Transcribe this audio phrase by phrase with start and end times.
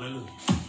[0.00, 0.59] Hallelujah.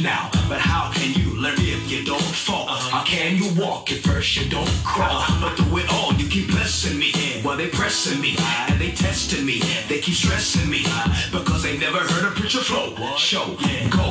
[0.00, 0.30] now.
[0.48, 2.68] But how can you learn if you don't fall?
[2.68, 2.98] Uh-huh.
[2.98, 5.18] How can you walk if first you don't crawl?
[5.18, 5.48] Uh-huh.
[5.48, 7.12] But through it all, you keep blessing me.
[7.42, 8.36] While they pressing me
[8.68, 10.84] and they testing me, they keep stressing me
[11.32, 13.56] because they never heard a preacher flow, show,
[13.90, 14.07] go.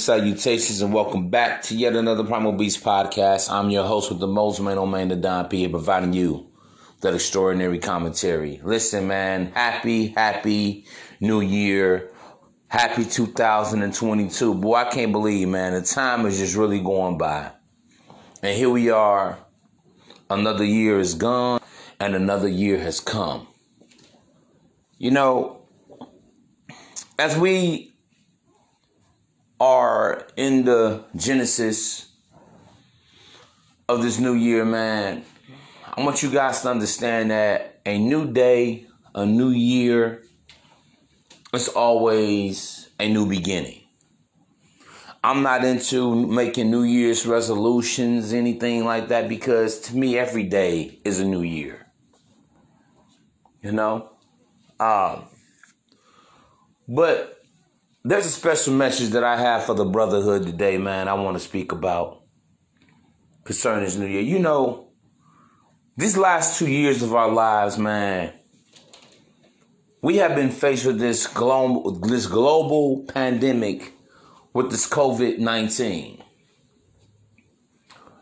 [0.00, 3.50] Salutations, and welcome back to yet another Primal Beast podcast.
[3.50, 6.50] I'm your host with the most Maino Mane, the Don P, providing you
[7.02, 8.62] that extraordinary commentary.
[8.64, 10.86] Listen, man, happy, happy
[11.20, 12.10] new year.
[12.68, 14.54] Happy 2022.
[14.54, 17.50] Boy, I can't believe, man, the time is just really going by.
[18.42, 19.38] And here we are.
[20.30, 21.60] Another year is gone,
[21.98, 23.48] and another year has come.
[24.96, 25.66] You know,
[27.18, 27.89] as we
[29.60, 32.08] are in the genesis
[33.88, 35.24] of this new year, man,
[35.84, 40.22] I want you guys to understand that a new day, a new year,
[41.52, 43.82] it's always a new beginning.
[45.22, 50.98] I'm not into making New Year's resolutions, anything like that, because to me, every day
[51.04, 51.86] is a new year.
[53.60, 54.10] You know?
[54.78, 55.24] Um,
[56.88, 57.39] but
[58.02, 61.08] there's a special message that I have for the brotherhood today, man.
[61.08, 62.22] I want to speak about
[63.44, 64.22] concerning this new year.
[64.22, 64.88] You know,
[65.96, 68.32] these last two years of our lives, man,
[70.00, 73.92] we have been faced with this global this global pandemic
[74.54, 76.22] with this COVID nineteen.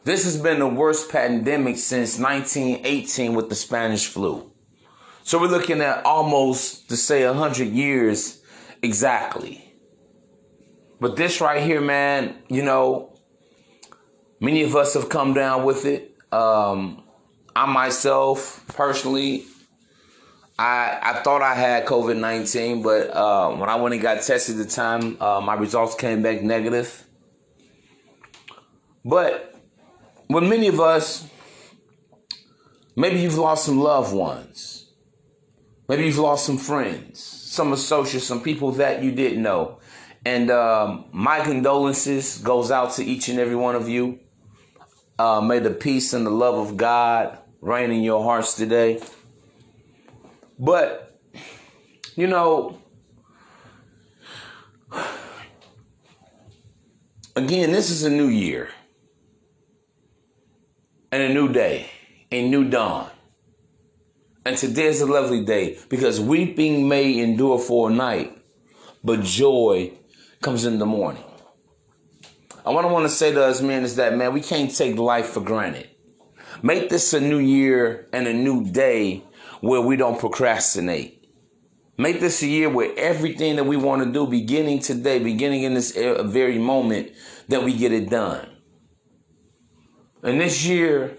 [0.02, 4.50] This has been the worst pandemic since 1918 with the Spanish flu.
[5.22, 8.42] So we're looking at almost to say 100 years
[8.82, 9.67] exactly.
[11.00, 13.16] But this right here, man, you know,
[14.40, 16.16] many of us have come down with it.
[16.32, 17.04] Um,
[17.54, 19.44] I myself, personally,
[20.58, 24.56] I I thought I had COVID nineteen, but uh, when I went and got tested
[24.56, 27.04] the time, uh, my results came back negative.
[29.04, 29.54] But
[30.28, 31.26] with many of us,
[32.96, 34.90] maybe you've lost some loved ones.
[35.88, 39.78] Maybe you've lost some friends, some associates, some people that you didn't know.
[40.24, 44.20] And um, my condolences goes out to each and every one of you.
[45.18, 49.00] Uh, may the peace and the love of God reign in your hearts today.
[50.58, 51.18] But,
[52.16, 52.78] you know,
[57.36, 58.68] again, this is a new year
[61.10, 61.90] and a new day,
[62.30, 63.10] a new dawn.
[64.44, 68.36] And today is a lovely day because weeping may endure for a night,
[69.04, 69.92] but joy
[70.40, 71.24] comes in the morning.
[72.64, 74.96] And what I want to say to us, man, is that, man, we can't take
[74.96, 75.88] life for granted.
[76.62, 79.24] Make this a new year and a new day
[79.60, 81.14] where we don't procrastinate.
[81.96, 85.74] Make this a year where everything that we want to do, beginning today, beginning in
[85.74, 87.12] this very moment,
[87.48, 88.48] that we get it done.
[90.22, 91.16] And this year,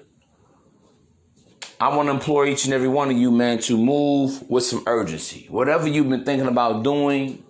[1.81, 4.83] I want to implore each and every one of you, man, to move with some
[4.85, 5.47] urgency.
[5.49, 7.43] Whatever you've been thinking about doing,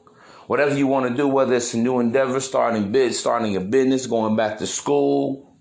[0.49, 4.07] whatever you want to do, whether it's a new endeavor, starting bid, starting a business,
[4.07, 5.55] going back to school,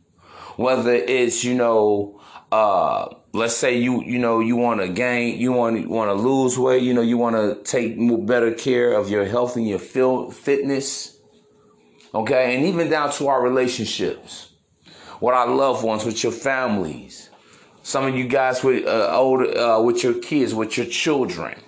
[0.56, 2.18] whether it's, you know,
[2.50, 6.14] uh, let's say you you know you want to gain you want you want to
[6.14, 7.94] lose weight you know you want to take
[8.26, 11.18] better care of your health and your fitness
[12.14, 12.56] okay?
[12.56, 14.52] And even down to our relationships.
[15.20, 17.28] With our loved ones with your families.
[17.82, 21.60] Some of you guys with uh, old uh, with your kids with your children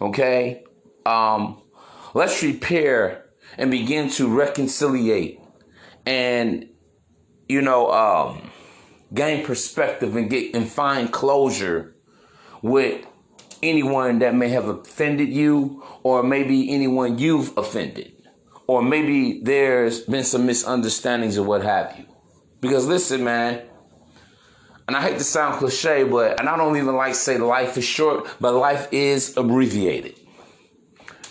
[0.00, 0.62] okay?
[1.04, 1.62] Um
[2.16, 3.26] let's repair
[3.58, 5.38] and begin to reconciliate
[6.06, 6.66] and
[7.46, 8.50] you know um
[9.12, 11.94] gain perspective and get and find closure
[12.62, 13.04] with
[13.62, 18.10] anyone that may have offended you or maybe anyone you've offended
[18.66, 22.06] or maybe there's been some misunderstandings or what have you.
[22.62, 23.60] Because listen man
[24.88, 27.84] and I hate to sound cliche, but and I don't even like say life is
[27.84, 30.15] short, but life is abbreviated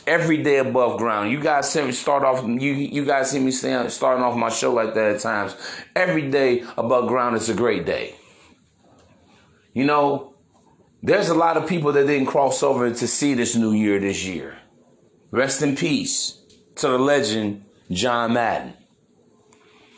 [0.08, 1.32] every day above ground.
[1.32, 2.44] You guys see me start off.
[2.46, 5.56] You you guys see me saying, starting off my show like that at times.
[5.96, 8.16] Every day above ground is a great day.
[9.74, 10.36] You know,
[11.04, 14.26] there's a lot of people that didn't cross over to see this new year this
[14.26, 14.58] year.
[15.32, 16.42] Rest in peace
[16.76, 18.74] to the legend John Madden,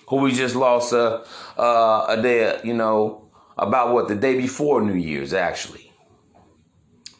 [0.09, 1.23] who we just lost a
[1.57, 2.59] uh, a day.
[2.63, 5.86] You know, about what the day before New Year's actually.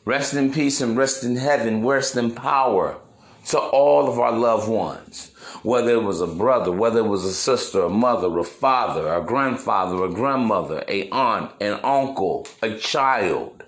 [0.07, 2.97] Rest in peace and rest in heaven, rest in power
[3.47, 5.33] to all of our loved ones.
[5.63, 9.21] Whether it was a brother, whether it was a sister, a mother, a father, a
[9.21, 13.65] grandfather, a grandmother, a aunt, an uncle, a child,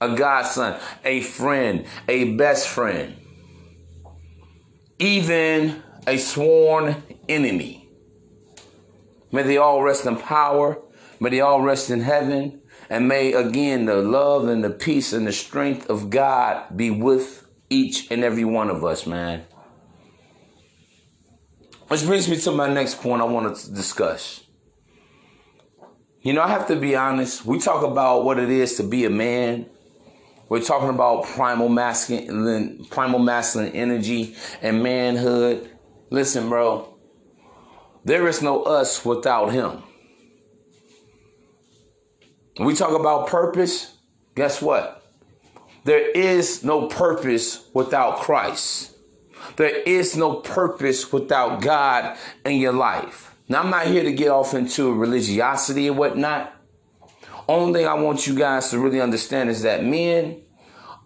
[0.00, 3.16] a godson, a friend, a best friend,
[5.00, 7.88] even a sworn enemy.
[9.32, 10.80] May they all rest in power.
[11.18, 12.60] May they all rest in heaven.
[12.90, 17.46] And may again the love and the peace and the strength of God be with
[17.70, 19.44] each and every one of us, man.
[21.88, 24.44] Which brings me to my next point I want to discuss.
[26.22, 27.44] You know, I have to be honest.
[27.44, 29.66] We talk about what it is to be a man.
[30.48, 35.70] We're talking about primal masculine, primal masculine energy and manhood.
[36.10, 36.96] Listen, bro.
[38.04, 39.82] There is no us without him.
[42.56, 43.96] When we talk about purpose,
[44.36, 45.02] guess what?
[45.82, 48.96] There is no purpose without Christ.
[49.56, 53.34] There is no purpose without God in your life.
[53.48, 56.52] Now, I'm not here to get off into religiosity and whatnot.
[57.48, 60.40] Only thing I want you guys to really understand is that men,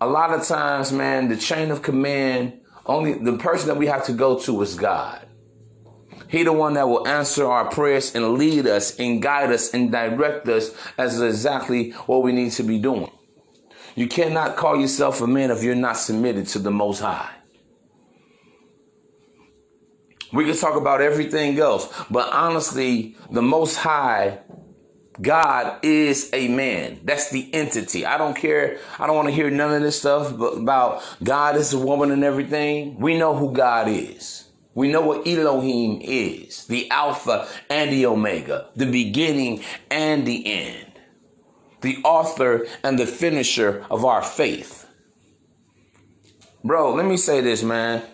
[0.01, 4.05] a lot of times, man, the chain of command, only the person that we have
[4.07, 5.27] to go to is God.
[6.29, 9.91] He the one that will answer our prayers and lead us and guide us and
[9.91, 13.11] direct us as exactly what we need to be doing.
[13.95, 17.35] You cannot call yourself a man if you're not submitted to the Most High.
[20.33, 24.41] We can talk about everything else, but honestly, the Most High
[25.21, 27.01] God is a man.
[27.03, 28.07] That's the entity.
[28.07, 28.79] I don't care.
[28.99, 32.23] I don't want to hear none of this stuff about God is a woman and
[32.23, 32.99] everything.
[33.01, 34.48] We know who God is.
[34.79, 40.93] We know what Elohim is the Alpha and the Omega, the beginning and the end,
[41.81, 44.87] the author and the finisher of our faith.
[46.63, 48.05] Bro, let me say this, man.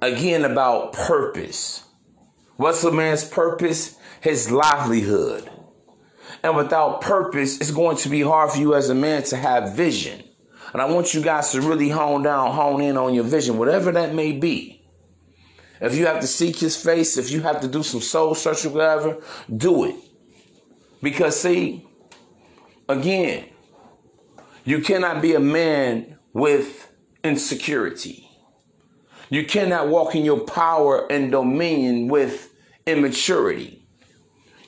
[0.00, 1.84] Again, about purpose.
[2.56, 3.98] What's a man's purpose?
[4.22, 5.50] His livelihood.
[6.42, 9.76] And without purpose, it's going to be hard for you as a man to have
[9.76, 10.24] vision.
[10.72, 13.92] And I want you guys to really hone down, hone in on your vision, whatever
[13.92, 14.86] that may be.
[15.80, 18.72] If you have to seek his face, if you have to do some soul searching,
[18.72, 19.18] whatever,
[19.54, 19.96] do it.
[21.02, 21.86] Because see,
[22.88, 23.44] again,
[24.68, 26.92] You cannot be a man with
[27.24, 28.28] insecurity.
[29.30, 32.54] You cannot walk in your power and dominion with
[32.86, 33.86] immaturity.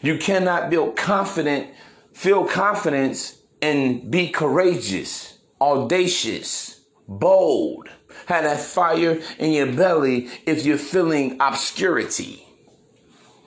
[0.01, 1.69] You cannot build confident,
[2.15, 5.30] feel confidence and be courageous,
[5.61, 7.89] audacious, bold,
[8.27, 12.47] have that fire in your belly if you're feeling obscurity.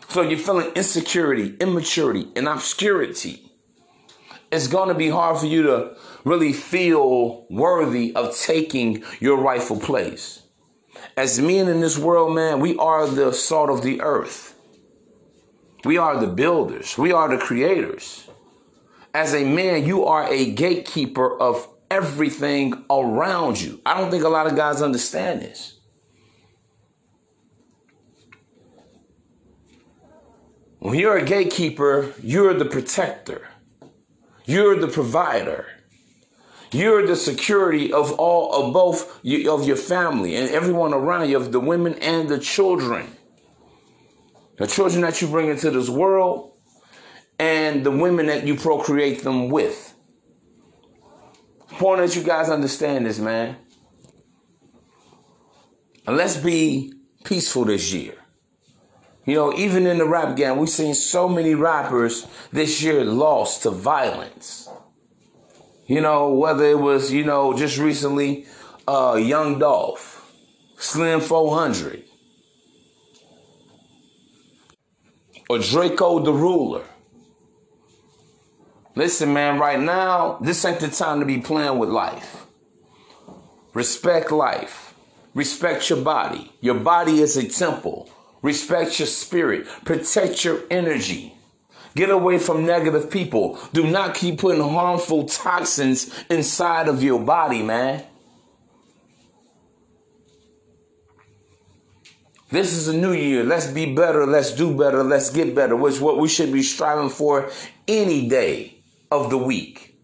[0.09, 3.49] So you're feeling insecurity, immaturity, and obscurity.
[4.51, 9.79] It's going to be hard for you to really feel worthy of taking your rightful
[9.79, 10.43] place.
[11.17, 14.55] As men in this world, man, we are the salt of the earth.
[15.83, 16.97] We are the builders.
[16.97, 18.29] We are the creators.
[19.13, 23.79] As a man, you are a gatekeeper of everything around you.
[23.85, 25.79] I don't think a lot of guys understand this.
[30.79, 33.47] When you're a gatekeeper, you're the protector.
[34.45, 35.67] You're the provider.
[36.71, 41.51] You're the security of all of both of your family and everyone around you, of
[41.51, 43.07] the women and the children.
[44.57, 46.53] The children that you bring into this world
[47.39, 49.92] and the women that you procreate them with.
[51.73, 53.55] Important that you guys understand this, man.
[56.05, 58.13] And let's be peaceful this year.
[59.25, 63.63] You know, even in the rap game, we've seen so many rappers this year lost
[63.63, 64.69] to violence.
[65.87, 68.45] You know, whether it was, you know, just recently,
[68.87, 70.31] uh, Young Dolph,
[70.77, 72.03] Slim 400,
[75.49, 76.83] or Drakeo the Ruler.
[78.95, 82.45] Listen, man, right now, this ain't the time to be playing with life.
[83.73, 84.93] Respect life.
[85.33, 86.51] Respect your body.
[86.61, 88.09] Your body is a temple.
[88.43, 89.65] Respect your spirit.
[89.83, 91.33] Protect your energy.
[91.95, 93.57] Get away from negative people.
[93.71, 98.03] Do not keep putting harmful toxins inside of your body, man.
[102.51, 103.43] This is a new year.
[103.43, 104.27] Let's be better.
[104.27, 105.03] Let's do better.
[105.03, 107.49] Let's get better, which is what we should be striving for
[107.87, 108.72] any day
[109.13, 109.97] of the week.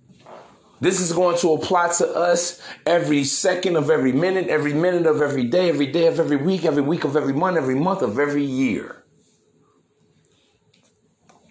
[0.82, 5.22] This is going to apply to us every second of every minute, every minute of
[5.22, 8.17] every day, every day of every week, every week of every month, every month of
[8.17, 9.04] every year.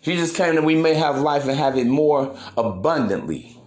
[0.01, 3.61] Jesus came that we may have life and have it more abundantly.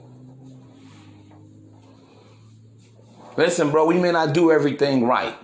[3.38, 5.36] Listen, bro, we may not do everything right.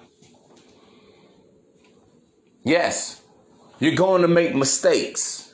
[2.64, 3.22] Yes,
[3.80, 5.47] you're going to make mistakes.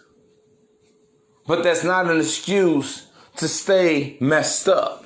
[1.45, 5.05] But that's not an excuse to stay messed up,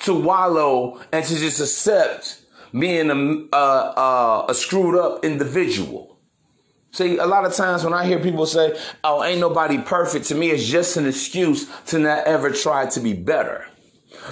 [0.00, 2.42] to wallow, and to just accept
[2.78, 6.18] being a, a, a screwed up individual.
[6.90, 10.34] See, a lot of times when I hear people say, oh, ain't nobody perfect, to
[10.34, 13.66] me, it's just an excuse to not ever try to be better.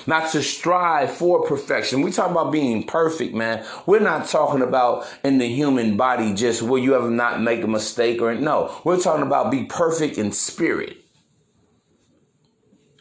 [0.06, 2.02] Not to strive for perfection.
[2.02, 3.64] We talk about being perfect, man.
[3.86, 7.68] We're not talking about in the human body just will you ever not make a
[7.68, 8.74] mistake or no.
[8.84, 11.05] We're talking about be perfect in spirit.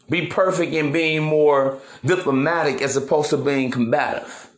[0.10, 4.50] Be perfect in being more diplomatic as opposed to being combative.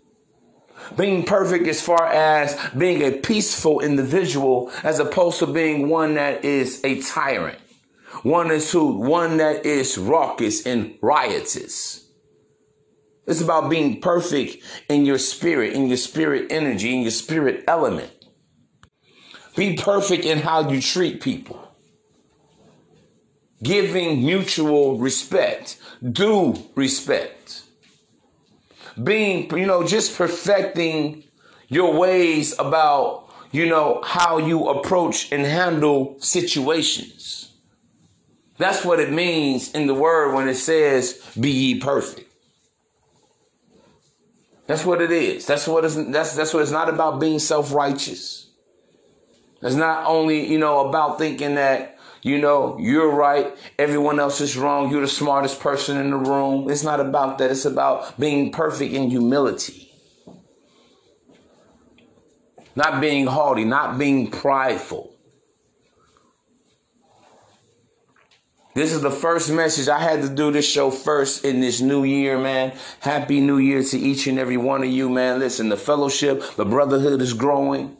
[0.95, 6.43] Being perfect as far as being a peaceful individual as opposed to being one that
[6.43, 7.59] is a tyrant.
[8.23, 12.09] One is who, one that is raucous and riotous.
[13.25, 18.11] It's about being perfect in your spirit, in your spirit energy, in your spirit element.
[19.55, 21.66] Be perfect in how you treat people
[23.63, 25.77] giving mutual respect,
[26.11, 27.63] due respect,
[29.03, 31.23] being, you know, just perfecting
[31.67, 37.53] your ways about, you know, how you approach and handle situations.
[38.57, 42.31] That's what it means in the word when it says, be ye perfect.
[44.65, 45.45] That's what it is.
[45.45, 48.49] That's what it's, that's, that's what it's not about being self-righteous.
[49.61, 53.55] It's not only, you know, about thinking that, you know, you're right.
[53.77, 54.91] Everyone else is wrong.
[54.91, 56.69] You're the smartest person in the room.
[56.69, 57.51] It's not about that.
[57.51, 59.91] It's about being perfect in humility.
[62.75, 65.17] Not being haughty, not being prideful.
[68.77, 69.87] This is the first message.
[69.87, 72.77] I had to do this show first in this new year, man.
[72.99, 75.39] Happy New Year to each and every one of you, man.
[75.39, 77.97] Listen, the fellowship, the brotherhood is growing.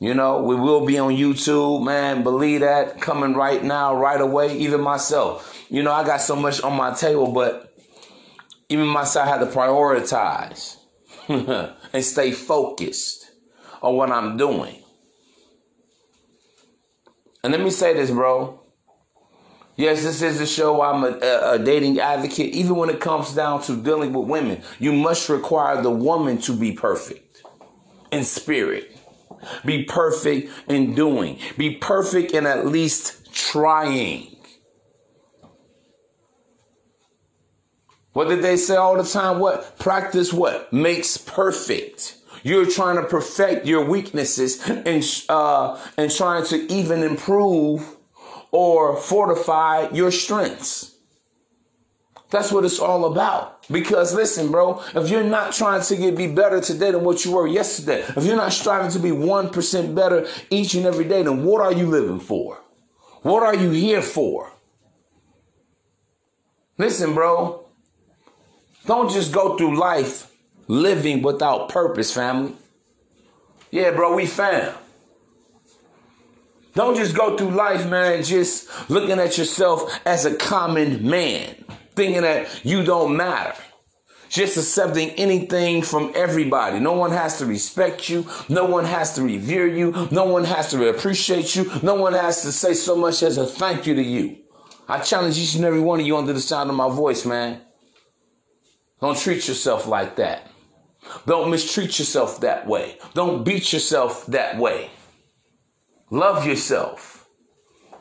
[0.00, 2.22] You know, we will be on YouTube, man.
[2.22, 4.56] Believe that coming right now, right away.
[4.58, 7.76] Even myself, you know, I got so much on my table, but
[8.68, 10.76] even myself, I had to prioritize
[11.92, 13.30] and stay focused
[13.82, 14.82] on what I'm doing.
[17.42, 18.60] And let me say this, bro.
[19.76, 20.82] Yes, this is a show.
[20.82, 22.52] I'm a, a, a, dating advocate.
[22.52, 26.52] Even when it comes down to dealing with women, you must require the woman to
[26.52, 27.42] be perfect
[28.10, 28.97] in spirit,
[29.64, 34.36] be perfect in doing, be perfect in at least trying.
[38.12, 39.38] What did they say all the time?
[39.38, 39.78] What?
[39.78, 40.72] Practice what?
[40.72, 42.16] Makes perfect.
[42.42, 47.96] You're trying to perfect your weaknesses and, uh, and trying to even improve
[48.50, 50.97] or fortify your strengths.
[52.30, 53.66] That's what it's all about.
[53.68, 57.32] Because listen, bro, if you're not trying to get be better today than what you
[57.32, 61.44] were yesterday, if you're not striving to be 1% better each and every day, then
[61.44, 62.58] what are you living for?
[63.22, 64.52] What are you here for?
[66.76, 67.64] Listen, bro,
[68.86, 70.30] don't just go through life
[70.68, 72.54] living without purpose, family.
[73.70, 74.74] Yeah, bro, we fam.
[76.74, 81.64] Don't just go through life, man, just looking at yourself as a common man,
[81.98, 83.60] thinking that you don't matter.
[84.28, 86.78] Just accepting anything from everybody.
[86.78, 88.24] No one has to respect you.
[88.48, 90.06] No one has to revere you.
[90.12, 91.70] No one has to appreciate you.
[91.82, 94.36] No one has to say so much as a thank you to you.
[94.86, 97.62] I challenge each and every one of you under the sound of my voice, man.
[99.00, 100.50] Don't treat yourself like that.
[101.26, 102.98] Don't mistreat yourself that way.
[103.14, 104.90] Don't beat yourself that way.
[106.10, 107.17] Love yourself.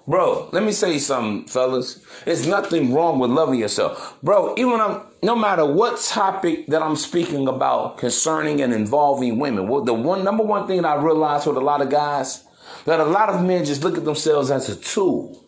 [0.07, 1.99] Bro, let me say something, fellas.
[2.23, 4.17] There's nothing wrong with loving yourself.
[4.23, 9.67] Bro, even I'm, no matter what topic that I'm speaking about concerning and involving women,
[9.67, 12.45] well, the one number one thing that I realize with a lot of guys,
[12.85, 15.43] that a lot of men just look at themselves as a tool.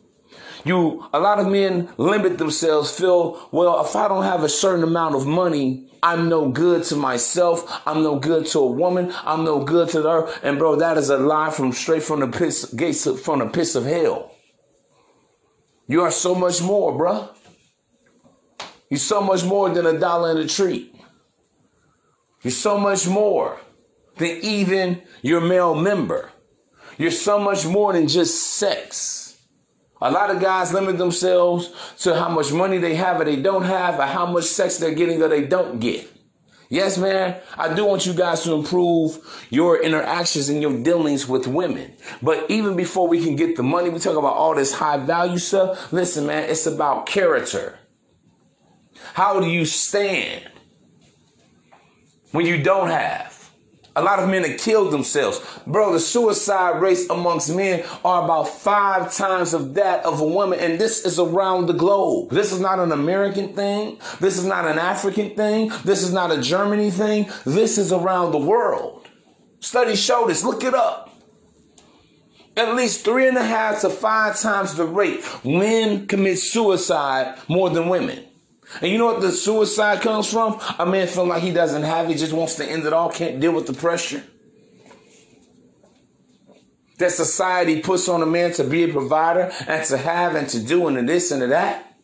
[0.65, 4.83] You, a lot of men limit themselves, feel, well, if I don't have a certain
[4.83, 7.81] amount of money, I'm no good to myself.
[7.85, 9.13] I'm no good to a woman.
[9.23, 10.33] I'm no good to her.
[10.43, 13.75] And bro, that is a lie from straight from the piss, gates from the piss
[13.75, 14.35] of hell.
[15.89, 17.29] You are so much more, bro.
[18.91, 20.95] You're so much more than a dollar and a treat.
[22.43, 23.59] You're so much more
[24.17, 26.31] than even your male member.
[26.99, 29.41] You're so much more than just sex.
[30.01, 31.71] A lot of guys limit themselves
[32.01, 34.93] to how much money they have or they don't have, or how much sex they're
[34.93, 36.08] getting or they don't get.
[36.71, 41.47] Yes, man, I do want you guys to improve your interactions and your dealings with
[41.47, 41.95] women.
[42.21, 45.39] But even before we can get the money, we talk about all this high value
[45.39, 45.91] stuff.
[45.91, 47.79] Listen, man, it's about character.
[49.15, 50.47] How do you stand
[52.31, 53.38] when you don't have?
[53.95, 55.41] A lot of men have killed themselves.
[55.65, 60.59] Bro, the suicide rates amongst men are about five times of that of a woman.
[60.59, 62.29] And this is around the globe.
[62.29, 63.97] This is not an American thing.
[64.19, 65.71] This is not an African thing.
[65.83, 67.29] This is not a Germany thing.
[67.45, 69.07] This is around the world.
[69.59, 70.43] Studies show this.
[70.43, 71.07] Look it up.
[72.55, 77.69] At least three and a half to five times the rate men commit suicide more
[77.69, 78.25] than women.
[78.81, 80.59] And you know what the suicide comes from?
[80.77, 83.39] A man feeling like he doesn't have it, just wants to end it all, can't
[83.39, 84.23] deal with the pressure.
[86.99, 90.59] That society puts on a man to be a provider and to have and to
[90.59, 91.97] do and to this and to that.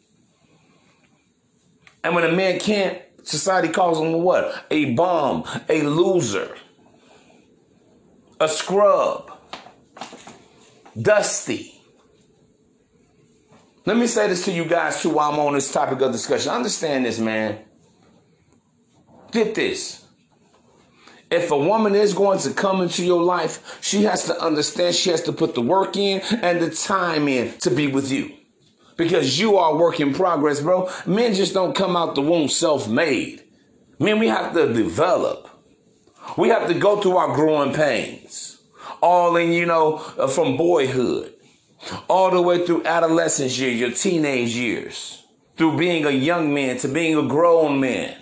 [2.03, 4.65] And when a man can't, society calls him what?
[4.71, 6.55] A bum, a loser,
[8.39, 9.31] a scrub,
[10.99, 11.74] dusty.
[13.85, 16.51] Let me say this to you guys too while I'm on this topic of discussion.
[16.51, 17.59] Understand this, man.
[19.31, 20.03] Get this.
[21.29, 25.11] If a woman is going to come into your life, she has to understand she
[25.11, 28.33] has to put the work in and the time in to be with you.
[28.97, 30.89] Because you are work in progress, bro.
[31.05, 33.43] Men just don't come out the womb self-made.
[33.99, 35.49] Men, we have to develop.
[36.37, 38.63] We have to go through our growing pains.
[39.01, 41.34] All in, you know, uh, from boyhood
[42.07, 45.23] all the way through adolescence years, your teenage years,
[45.55, 48.17] through being a young man to being a grown man.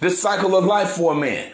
[0.00, 1.52] This cycle of life for a man.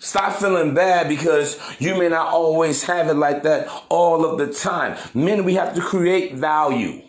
[0.00, 4.52] Stop feeling bad because you may not always have it like that all of the
[4.52, 4.96] time.
[5.12, 7.02] Men, we have to create value.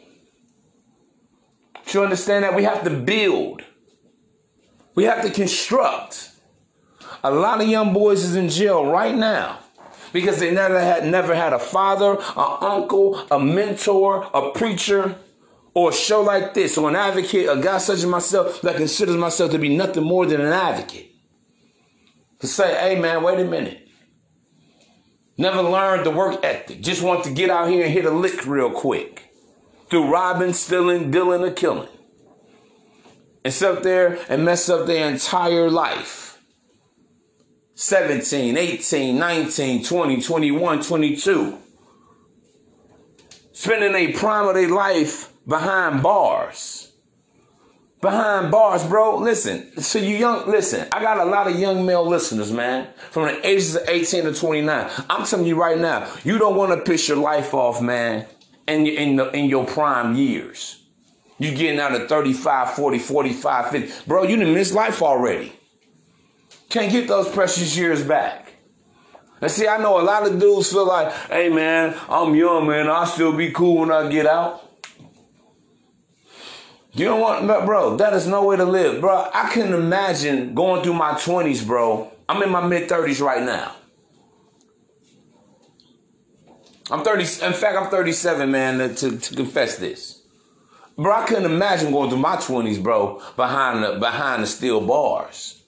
[1.91, 2.55] You understand that?
[2.55, 3.63] We have to build.
[4.95, 6.31] We have to construct.
[7.23, 9.58] A lot of young boys is in jail right now
[10.13, 15.17] because they never had never had a father, an uncle, a mentor, a preacher,
[15.73, 19.15] or a show like this, or an advocate, a guy such as myself that considers
[19.15, 21.11] myself to be nothing more than an advocate.
[22.39, 23.87] To say, hey man, wait a minute.
[25.37, 26.81] Never learned the work ethic.
[26.81, 29.31] Just want to get out here and hit a lick real quick.
[29.89, 31.87] Through robbing, stealing, dealing, or killing.
[33.43, 36.28] And sit up there and mess up their entire life
[37.81, 41.57] 17, 18, 19, 20, 21, 22.
[43.53, 46.91] spending a prime of their life behind bars.
[48.01, 49.19] Behind bars, bro.
[49.19, 53.27] Listen, so you young, listen, I got a lot of young male listeners, man, from
[53.27, 54.91] the ages of 18 to 29.
[55.09, 58.25] I'm telling you right now, you don't want to piss your life off, man,
[58.67, 60.83] in, in, the, in your prime years.
[61.37, 64.03] You're getting out of 35, 40, 45, 50.
[64.05, 65.53] Bro, you done missed life already.
[66.69, 68.53] Can't get those precious years back.
[69.41, 72.89] And see, I know a lot of dudes feel like, hey man, I'm young, man.
[72.89, 74.65] I'll still be cool when I get out.
[76.93, 79.29] You don't want, bro, that is no way to live, bro.
[79.33, 82.11] I couldn't imagine going through my 20s, bro.
[82.27, 83.75] I'm in my mid 30s right now.
[86.91, 90.23] I'm 30, in fact, I'm 37, man, to, to, to confess this.
[90.97, 95.63] Bro, I couldn't imagine going through my 20s, bro, behind the, behind the steel bars.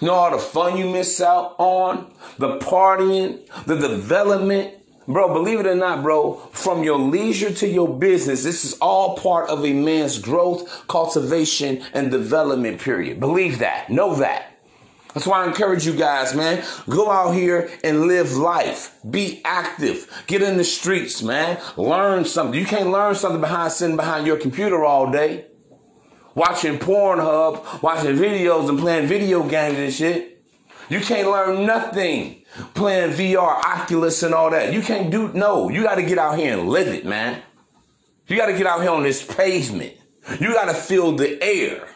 [0.00, 4.74] You know all the fun you miss out on, the partying, the development.
[5.08, 9.16] Bro, believe it or not, bro, from your leisure to your business, this is all
[9.16, 13.18] part of a man's growth, cultivation, and development period.
[13.18, 13.90] Believe that.
[13.90, 14.52] Know that.
[15.14, 16.62] That's why I encourage you guys, man.
[16.88, 19.00] Go out here and live life.
[19.10, 20.06] Be active.
[20.28, 21.58] Get in the streets, man.
[21.76, 22.60] Learn something.
[22.60, 25.46] You can't learn something behind sitting behind your computer all day
[26.38, 30.42] watching Pornhub, watching videos and playing video games and shit.
[30.88, 34.72] You can't learn nothing playing VR, Oculus and all that.
[34.72, 37.42] You can't do, no, you got to get out here and live it, man.
[38.26, 39.94] You got to get out here on this pavement.
[40.40, 41.88] You got to feel the air.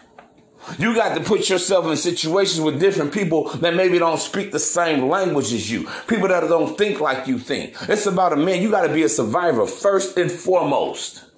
[0.78, 4.58] You got to put yourself in situations with different people that maybe don't speak the
[4.58, 5.88] same language as you.
[6.06, 7.74] People that don't think like you think.
[7.88, 8.62] It's about a man.
[8.62, 11.31] You got to be a survivor first and foremost.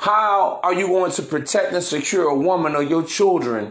[0.00, 3.70] How are you going to protect and secure a woman or your children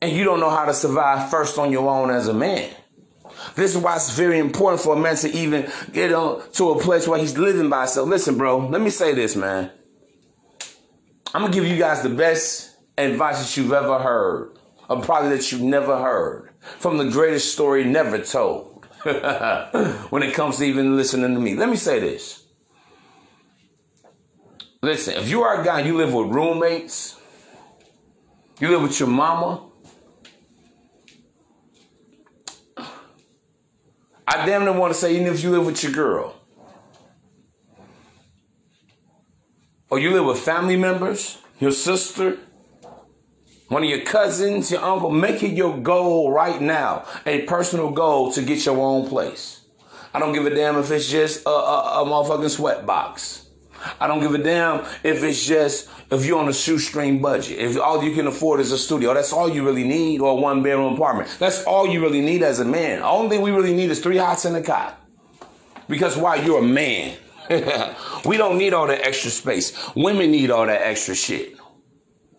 [0.00, 2.70] and you don't know how to survive first on your own as a man?
[3.56, 6.80] This is why it's very important for a man to even get on to a
[6.80, 8.08] place where he's living by himself.
[8.08, 9.72] Listen, bro, let me say this, man.
[11.34, 14.56] I'm gonna give you guys the best advice that you've ever heard,
[14.88, 18.86] or probably that you've never heard, from the greatest story never told.
[19.02, 22.41] when it comes to even listening to me, let me say this.
[24.84, 27.16] Listen, if you are a guy, you live with roommates,
[28.58, 29.62] you live with your mama.
[34.26, 36.34] I damn near want to say, even if you live with your girl,
[39.88, 42.38] or you live with family members, your sister,
[43.68, 48.32] one of your cousins, your uncle, make it your goal right now, a personal goal
[48.32, 49.64] to get your own place.
[50.12, 53.41] I don't give a damn if it's just a, a, a motherfucking sweat box.
[54.00, 57.58] I don't give a damn if it's just if you're on a shoestring budget.
[57.58, 60.34] If all you can afford is a studio, that's all you really need, or a
[60.34, 61.36] one bedroom apartment.
[61.38, 63.02] That's all you really need as a man.
[63.02, 64.98] Only thing we really need is three hots and a cot.
[65.88, 66.36] Because why?
[66.36, 67.16] You're a man.
[68.24, 69.76] we don't need all that extra space.
[69.94, 71.56] Women need all that extra shit.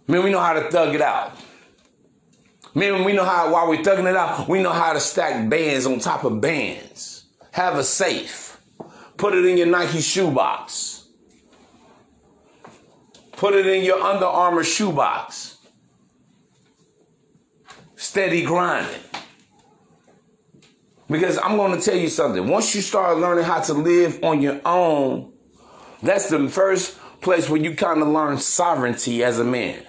[0.07, 1.37] Man, we know how to thug it out.
[2.75, 5.85] Man, we know how while we're thugging it out, we know how to stack bands
[5.85, 7.25] on top of bands.
[7.51, 8.59] Have a safe.
[9.15, 10.92] Put it in your Nike shoebox.
[13.43, 15.57] Put it in your Under Armour shoebox.
[17.97, 19.01] Steady grinding.
[21.09, 22.47] Because I'm going to tell you something.
[22.47, 25.33] Once you start learning how to live on your own,
[26.01, 29.83] that's the first place where you kind of learn sovereignty as a man.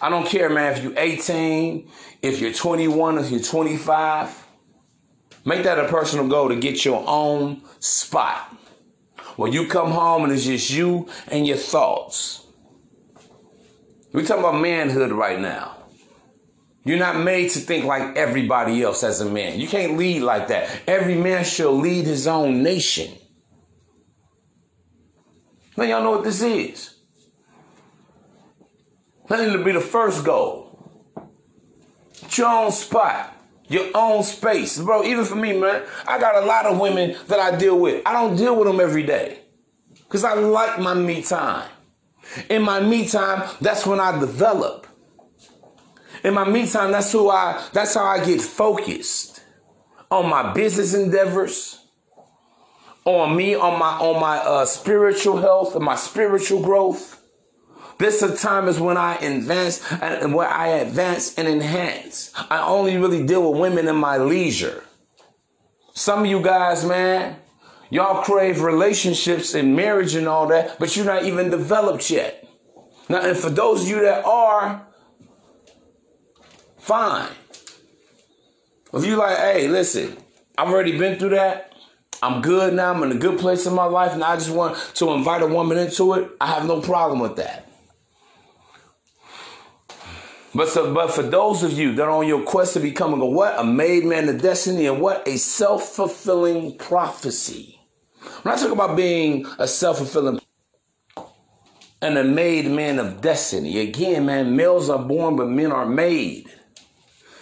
[0.00, 1.90] I don't care, man, if you're 18,
[2.22, 4.46] if you're 21, if you're 25.
[5.44, 8.56] Make that a personal goal to get your own spot.
[9.36, 12.44] When you come home and it's just you and your thoughts.
[14.16, 15.76] We're talking about manhood right now.
[16.84, 19.60] You're not made to think like everybody else as a man.
[19.60, 20.70] You can't lead like that.
[20.86, 23.12] Every man shall lead his own nation.
[25.76, 26.94] Now y'all know what this is.
[29.28, 30.90] Need to be the first goal.
[32.30, 33.36] your own spot,
[33.68, 34.78] your own space.
[34.78, 38.00] Bro, even for me, man, I got a lot of women that I deal with.
[38.06, 39.40] I don't deal with them every day.
[40.04, 41.68] Because I like my me time.
[42.48, 44.86] In my me time, that's when I develop.
[46.24, 49.42] In my me time, that's who I that's how I get focused
[50.10, 51.80] on my business endeavors,
[53.04, 57.22] on me, on my on my uh, spiritual health and my spiritual growth.
[57.98, 62.30] This is time is when I advance and where I advance and enhance.
[62.50, 64.84] I only really deal with women in my leisure.
[65.94, 67.36] Some of you guys, man,
[67.90, 72.48] Y'all crave relationships and marriage and all that, but you're not even developed yet.
[73.08, 74.86] Now, and for those of you that are,
[76.78, 77.30] fine.
[78.92, 80.16] If you like, hey, listen,
[80.58, 81.74] I've already been through that.
[82.22, 82.92] I'm good now.
[82.92, 84.12] I'm in a good place in my life.
[84.12, 86.30] And I just want to invite a woman into it.
[86.40, 87.68] I have no problem with that.
[90.54, 93.26] But so, but for those of you that are on your quest to becoming a
[93.26, 93.58] what?
[93.58, 95.28] A made man of destiny and what?
[95.28, 97.75] A self-fulfilling prophecy.
[98.46, 100.40] When I talk about being a self-fulfilling
[102.00, 106.48] and a made man of destiny, again, man, males are born, but men are made.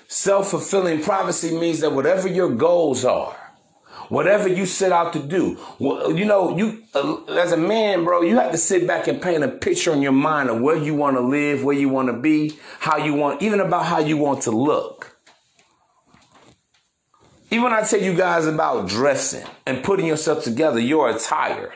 [0.09, 3.37] Self-fulfilling prophecy means that whatever your goals are,
[4.09, 5.59] whatever you set out to do.
[5.79, 9.45] You know, you uh, as a man, bro, you have to sit back and paint
[9.45, 12.15] a picture in your mind of where you want to live, where you want to
[12.15, 15.14] be, how you want, even about how you want to look.
[17.55, 21.73] Even when I tell you guys about dressing and putting yourself together, your attire.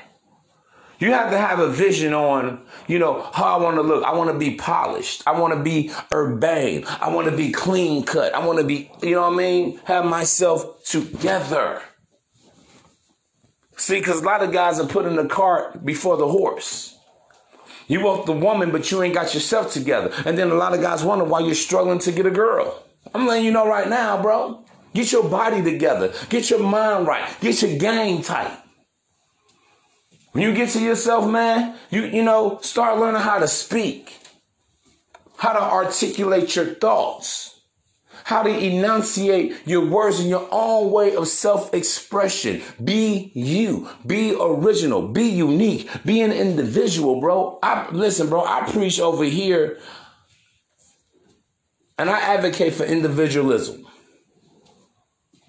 [0.99, 4.03] You have to have a vision on, you know, how I want to look.
[4.03, 5.23] I want to be polished.
[5.25, 6.85] I want to be urbane.
[7.01, 8.35] I want to be clean cut.
[8.35, 9.81] I want to be, you know what I mean?
[9.85, 11.81] Have myself together.
[13.77, 16.99] See, because a lot of guys are putting the cart before the horse.
[17.87, 20.13] You want the woman, but you ain't got yourself together.
[20.27, 22.83] And then a lot of guys wonder why you're struggling to get a girl.
[23.15, 24.65] I'm letting you know right now, bro.
[24.99, 26.13] Get your body together.
[26.29, 27.33] Get your mind right.
[27.41, 28.51] Get your game tight.
[30.33, 34.19] When you get to yourself, man, you, you know, start learning how to speak,
[35.37, 37.61] how to articulate your thoughts
[38.25, 42.61] how to enunciate your words in your own way of self-expression.
[42.83, 43.89] Be you.
[44.05, 45.09] Be original.
[45.09, 45.89] Be unique.
[46.05, 47.59] Be an individual, bro.
[47.63, 48.45] I listen, bro.
[48.45, 49.79] I preach over here
[51.97, 53.87] and I advocate for individualism.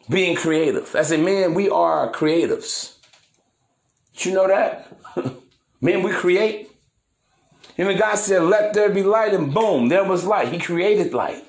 [0.10, 0.96] Being creative.
[0.96, 2.96] As a man, we are creatives.
[4.14, 4.92] Did you know that?
[5.82, 6.72] man, we create.
[7.78, 10.50] Even God said, let there be light, and boom, there was light.
[10.50, 11.44] He created light.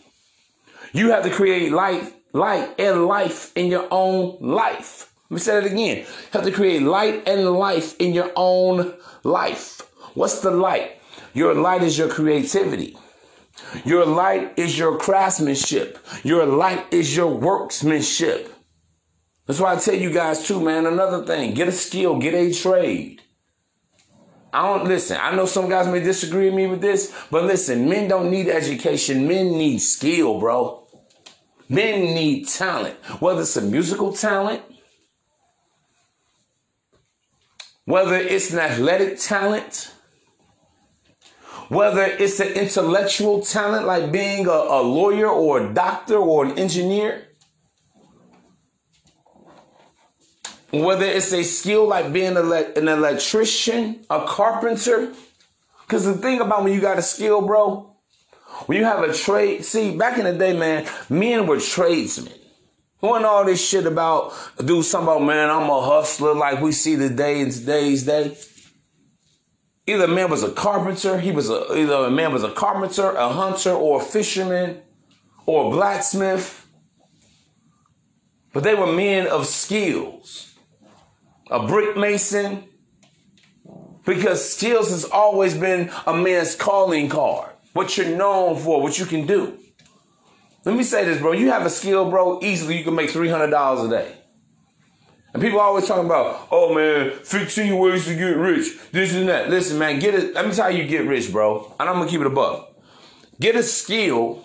[0.92, 5.12] You have to create light, light and life in your own life.
[5.28, 5.98] Let me say that again.
[5.98, 9.80] You have to create light and life in your own life.
[10.14, 11.00] What's the light?
[11.34, 12.96] Your light is your creativity.
[13.84, 15.98] Your light is your craftsmanship.
[16.22, 18.54] Your light is your worksmanship.
[19.46, 20.86] That's why I tell you guys too, man.
[20.86, 23.22] Another thing, get a skill, get a trade.
[24.52, 25.18] I don't listen.
[25.20, 28.48] I know some guys may disagree with me with this, but listen, men don't need
[28.48, 29.26] education.
[29.26, 30.86] Men need skill, bro.
[31.68, 34.62] Men need talent, whether it's a musical talent,
[37.84, 39.92] whether it's an athletic talent,
[41.70, 46.58] whether it's an intellectual talent like being a, a lawyer or a doctor or an
[46.58, 47.28] engineer,
[50.72, 55.12] whether it's a skill like being an electrician, a carpenter.
[55.86, 57.94] Because the thing about when you got a skill, bro,
[58.66, 62.34] when you have a trade, see, back in the day, man, men were tradesmen.
[62.98, 66.96] When all this shit about do something about man, I'm a hustler like we see
[66.96, 68.36] today in today's day.
[69.90, 73.10] Either a man was a carpenter, he was a either a man was a carpenter,
[73.10, 74.80] a hunter, or a fisherman,
[75.46, 76.68] or a blacksmith.
[78.52, 80.54] But they were men of skills.
[81.50, 82.64] A brick mason.
[84.04, 89.06] Because skills has always been a man's calling card what you're known for, what you
[89.06, 89.58] can do.
[90.64, 91.32] Let me say this, bro.
[91.32, 92.40] You have a skill, bro.
[92.42, 94.19] Easily, you can make three hundred dollars a day.
[95.32, 99.48] And people always talking about, oh man, 15 ways to get rich, this and that.
[99.48, 100.34] Listen, man, get it.
[100.34, 101.74] Let me tell you, get rich, bro.
[101.78, 102.66] And I'm gonna keep it above.
[103.38, 104.44] Get a skill,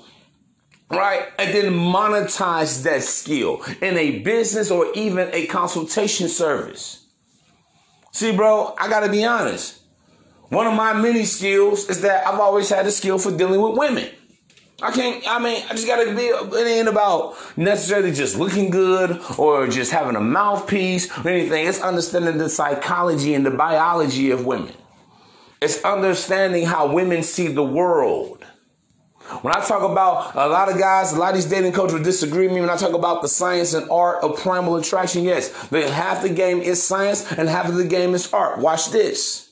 [0.92, 1.28] right?
[1.40, 7.08] And then monetize that skill in a business or even a consultation service.
[8.12, 9.82] See, bro, I gotta be honest.
[10.50, 13.78] One of my many skills is that I've always had a skill for dealing with
[13.78, 14.10] women.
[14.82, 19.22] I can't, I mean, I just gotta be, it ain't about necessarily just looking good
[19.38, 21.66] or just having a mouthpiece or anything.
[21.66, 24.74] It's understanding the psychology and the biology of women.
[25.62, 28.46] It's understanding how women see the world.
[29.42, 32.46] When I talk about a lot of guys, a lot of these dating coaches disagree
[32.46, 35.24] with me when I talk about the science and art of primal attraction.
[35.24, 38.60] Yes, half the game is science and half of the game is art.
[38.60, 39.45] Watch this.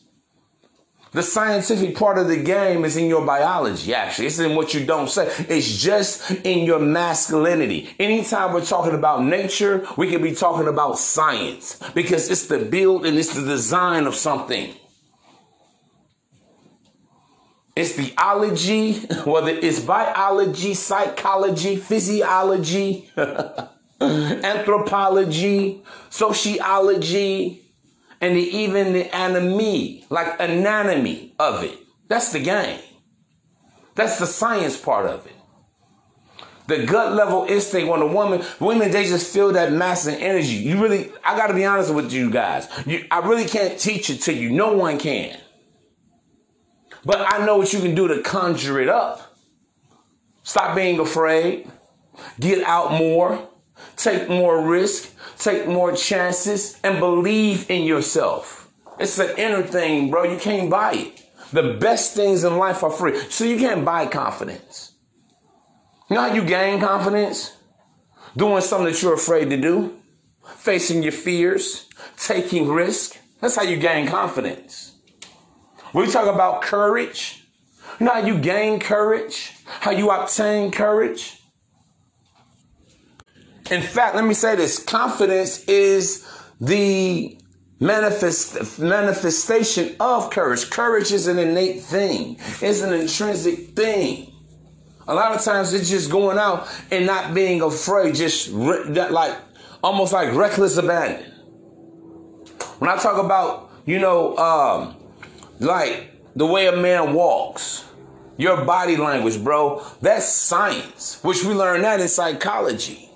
[1.14, 4.26] The scientific part of the game is in your biology, actually.
[4.26, 5.32] It's in what you don't say.
[5.48, 7.96] It's just in your masculinity.
[8.00, 13.06] Anytime we're talking about nature, we can be talking about science because it's the build
[13.06, 14.74] and it's the design of something.
[17.76, 18.94] It's theology,
[19.26, 23.12] whether it's biology, psychology, physiology,
[24.02, 27.63] anthropology, sociology,
[28.24, 31.78] and the, even the anatomy, like anatomy of it.
[32.08, 32.80] That's the game.
[33.96, 35.36] That's the science part of it.
[36.68, 40.54] The gut level instinct on a woman, women, they just feel that masculine energy.
[40.54, 42.70] You really, I gotta be honest with you guys.
[42.86, 44.52] You, I really can't teach it to you.
[44.52, 45.38] No one can.
[47.04, 49.36] But I know what you can do to conjure it up.
[50.44, 51.70] Stop being afraid.
[52.40, 53.50] Get out more.
[53.96, 55.14] Take more risk.
[55.38, 58.72] Take more chances and believe in yourself.
[59.00, 60.24] It's an inner thing, bro.
[60.24, 61.24] You can't buy it.
[61.52, 63.18] The best things in life are free.
[63.30, 64.94] So you can't buy confidence.
[66.10, 67.56] You know how you gain confidence?
[68.36, 70.00] Doing something that you're afraid to do,
[70.44, 73.18] facing your fears, taking risk.
[73.40, 74.96] That's how you gain confidence.
[75.94, 77.46] We talk about courage.
[78.00, 79.54] You know how you gain courage?
[79.66, 81.43] How you obtain courage?
[83.72, 86.28] In fact, let me say this confidence is
[86.60, 87.38] the
[87.80, 90.70] manifest, manifestation of courage.
[90.70, 94.30] Courage is an innate thing, it's an intrinsic thing.
[95.08, 99.36] A lot of times it's just going out and not being afraid, just re- like
[99.84, 101.30] almost like reckless abandon.
[102.80, 104.96] When I talk about, you know, um,
[105.60, 107.86] like the way a man walks,
[108.38, 113.10] your body language, bro, that's science, which we learn that in psychology.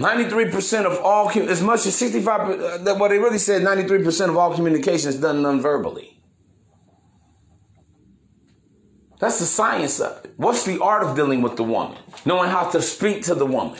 [0.00, 4.54] 93% of all, as much as 65, uh, what they really said, 93% of all
[4.54, 6.18] communication is done non-verbally.
[9.18, 10.32] That's the science of it.
[10.38, 11.98] What's the art of dealing with the woman?
[12.24, 13.78] Knowing how to speak to the woman.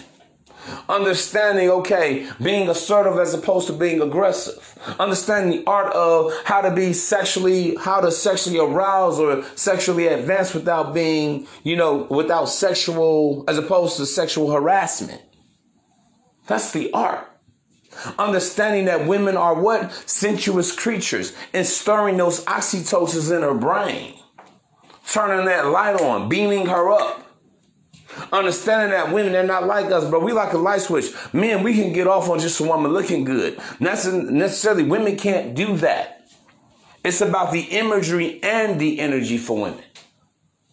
[0.90, 4.78] Understanding, okay, being assertive as opposed to being aggressive.
[4.98, 10.52] Understanding the art of how to be sexually, how to sexually arouse or sexually advance
[10.52, 15.22] without being, you know, without sexual, as opposed to sexual harassment.
[16.50, 17.28] That's the art.
[18.18, 19.92] Understanding that women are what?
[20.08, 24.14] Sensuous creatures and stirring those oxytocins in her brain.
[25.06, 27.24] Turning that light on, beaming her up.
[28.32, 31.12] Understanding that women, they're not like us, but we like a light switch.
[31.32, 33.60] Men, we can get off on just a woman looking good.
[33.78, 36.28] Necessarily, women can't do that.
[37.04, 39.84] It's about the imagery and the energy for women.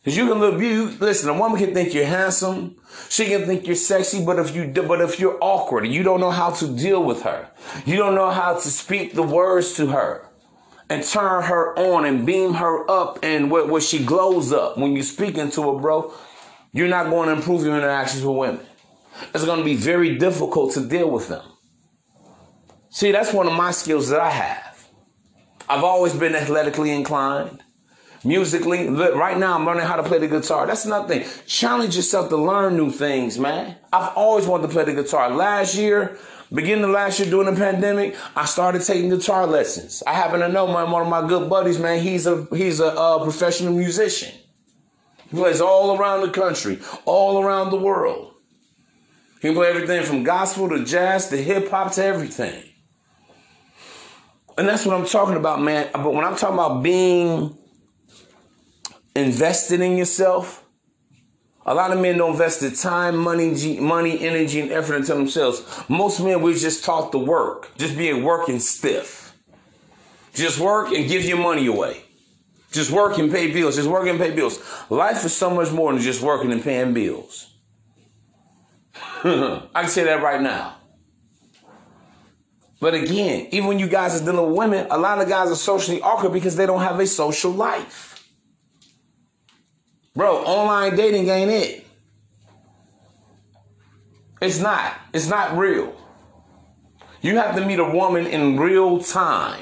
[0.07, 1.27] Because you can look, you listen.
[1.27, 2.77] A woman can think you're handsome.
[3.09, 6.21] She can think you're sexy, but if you but if you're awkward, and you don't
[6.21, 7.49] know how to deal with her.
[7.85, 10.29] You don't know how to speak the words to her
[10.89, 14.93] and turn her on and beam her up, and where, where she glows up when
[14.93, 16.13] you're speaking to her, bro.
[16.71, 18.65] You're not going to improve your interactions with women.
[19.35, 21.43] It's going to be very difficult to deal with them.
[22.91, 24.87] See, that's one of my skills that I have.
[25.67, 27.61] I've always been athletically inclined
[28.27, 28.89] musically.
[28.89, 30.67] Right now, I'm learning how to play the guitar.
[30.67, 31.27] That's another thing.
[31.45, 33.77] Challenge yourself to learn new things, man.
[33.91, 35.29] I've always wanted to play the guitar.
[35.29, 36.17] Last year,
[36.53, 40.03] beginning of last year during the pandemic, I started taking guitar lessons.
[40.05, 42.01] I happen to know my, one of my good buddies, man.
[42.01, 44.33] He's a he's a uh, professional musician.
[45.29, 48.33] He plays all around the country, all around the world.
[49.41, 52.63] He can play everything from gospel to jazz to hip hop to everything.
[54.57, 55.89] And that's what I'm talking about, man.
[55.93, 57.55] But when I'm talking about being
[59.17, 60.63] invested in yourself.
[61.65, 65.63] A lot of men don't invest the time, money, money, energy, and effort into themselves.
[65.89, 69.35] Most men, we just taught to work, just being working stiff.
[70.33, 72.03] Just work and give your money away.
[72.71, 73.75] Just work and pay bills.
[73.75, 74.59] Just work and pay bills.
[74.89, 77.53] Life is so much more than just working and paying bills.
[79.23, 80.75] I can say that right now.
[82.79, 85.55] But again, even when you guys are dealing with women, a lot of guys are
[85.55, 88.16] socially awkward because they don't have a social life.
[90.17, 91.85] Bro, online dating ain't it.
[94.41, 94.95] It's not.
[95.13, 95.95] It's not real.
[97.21, 99.61] You have to meet a woman in real time,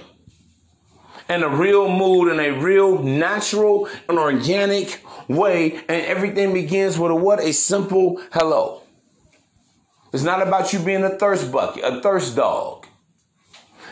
[1.28, 7.12] in a real mood, in a real natural and organic way, and everything begins with
[7.12, 7.42] a what?
[7.42, 8.82] A simple hello.
[10.14, 12.88] It's not about you being a thirst bucket, a thirst dog.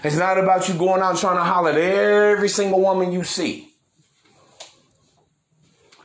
[0.02, 3.73] It's not about you going out trying to holler at every single woman you see.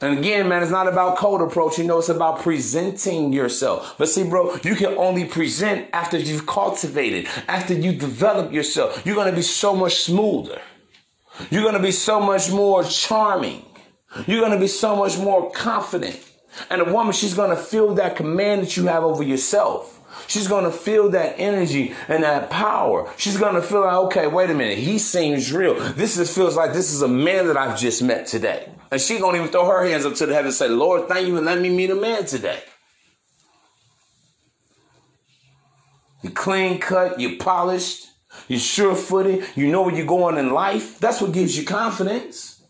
[0.01, 1.79] And again, man, it's not about cold approach.
[1.79, 3.97] You know, it's about presenting yourself.
[3.99, 9.05] But see, bro, you can only present after you've cultivated, after you develop yourself.
[9.05, 10.61] You're going to be so much smoother.
[11.51, 13.65] You're going to be so much more charming.
[14.27, 16.25] You're going to be so much more confident.
[16.71, 19.98] And a woman, she's going to feel that command that you have over yourself.
[20.27, 23.11] She's going to feel that energy and that power.
[23.17, 24.79] She's going to feel like, okay, wait a minute.
[24.79, 25.75] He seems real.
[25.75, 28.71] This is, feels like this is a man that I've just met today.
[28.91, 31.27] And she gonna even throw her hands up to the heaven and say, Lord, thank
[31.27, 32.61] you and let me meet a man today.
[36.23, 38.07] You're clean cut, you're polished,
[38.49, 40.99] you're sure footed, you know where you're going in life.
[40.99, 42.63] That's what gives you confidence.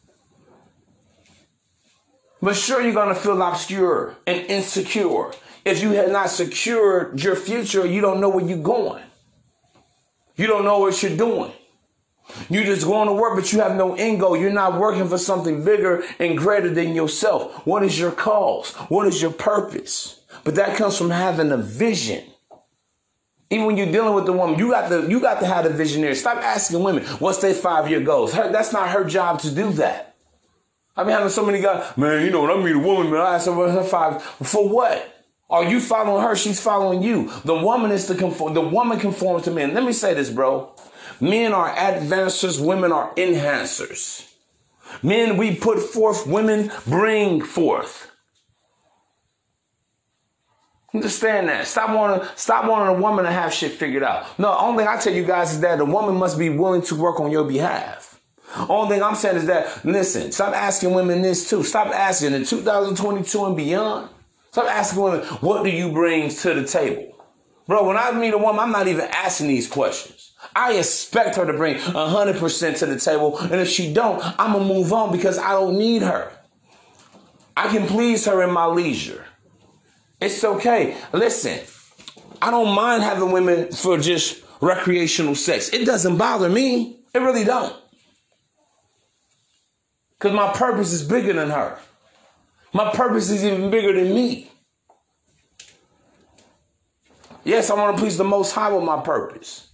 [2.40, 5.32] But sure, you're going to feel obscure and insecure.
[5.68, 9.02] If you have not secured your future, you don't know where you're going.
[10.36, 11.52] You don't know what you're doing.
[12.48, 14.36] You're just going to work, but you have no end goal.
[14.36, 17.66] You're not working for something bigger and greater than yourself.
[17.66, 18.72] What is your cause?
[18.88, 20.20] What is your purpose?
[20.44, 22.24] But that comes from having a vision.
[23.50, 25.70] Even when you're dealing with the woman, you got to you got to have a
[25.70, 26.14] visionary.
[26.14, 28.32] Stop asking women what's their five year goals.
[28.32, 30.16] Her, that's not her job to do that.
[30.96, 32.24] I mean, having so many guys, man.
[32.24, 34.68] You know, when I meet a woman, man, I ask her what her five for
[34.68, 35.17] what.
[35.50, 36.36] Are you following her?
[36.36, 37.30] She's following you.
[37.44, 38.54] The woman is the conform.
[38.54, 39.72] The woman conforms to men.
[39.72, 40.74] Let me say this, bro.
[41.20, 42.60] Men are advancers.
[42.60, 44.30] Women are enhancers.
[45.02, 46.26] Men we put forth.
[46.26, 48.10] Women bring forth.
[50.94, 51.66] Understand that.
[51.66, 54.38] Stop wanting, stop wanting a woman to have shit figured out.
[54.38, 56.94] No, only thing I tell you guys is that the woman must be willing to
[56.94, 58.20] work on your behalf.
[58.68, 61.62] Only thing I'm saying is that, listen, stop asking women this too.
[61.62, 64.08] Stop asking in 2022 and beyond.
[64.50, 67.14] Stop asking women, what do you bring to the table?
[67.66, 70.32] Bro, when I meet a woman, I'm not even asking these questions.
[70.56, 73.38] I expect her to bring 100% to the table.
[73.38, 76.32] And if she don't, I'm going to move on because I don't need her.
[77.56, 79.26] I can please her in my leisure.
[80.20, 80.96] It's okay.
[81.12, 81.60] Listen,
[82.40, 85.68] I don't mind having women for just recreational sex.
[85.68, 87.00] It doesn't bother me.
[87.14, 87.76] It really don't.
[90.18, 91.78] Because my purpose is bigger than her.
[92.72, 94.50] My purpose is even bigger than me.
[97.44, 99.68] Yes, I want to please the Most High with my purpose.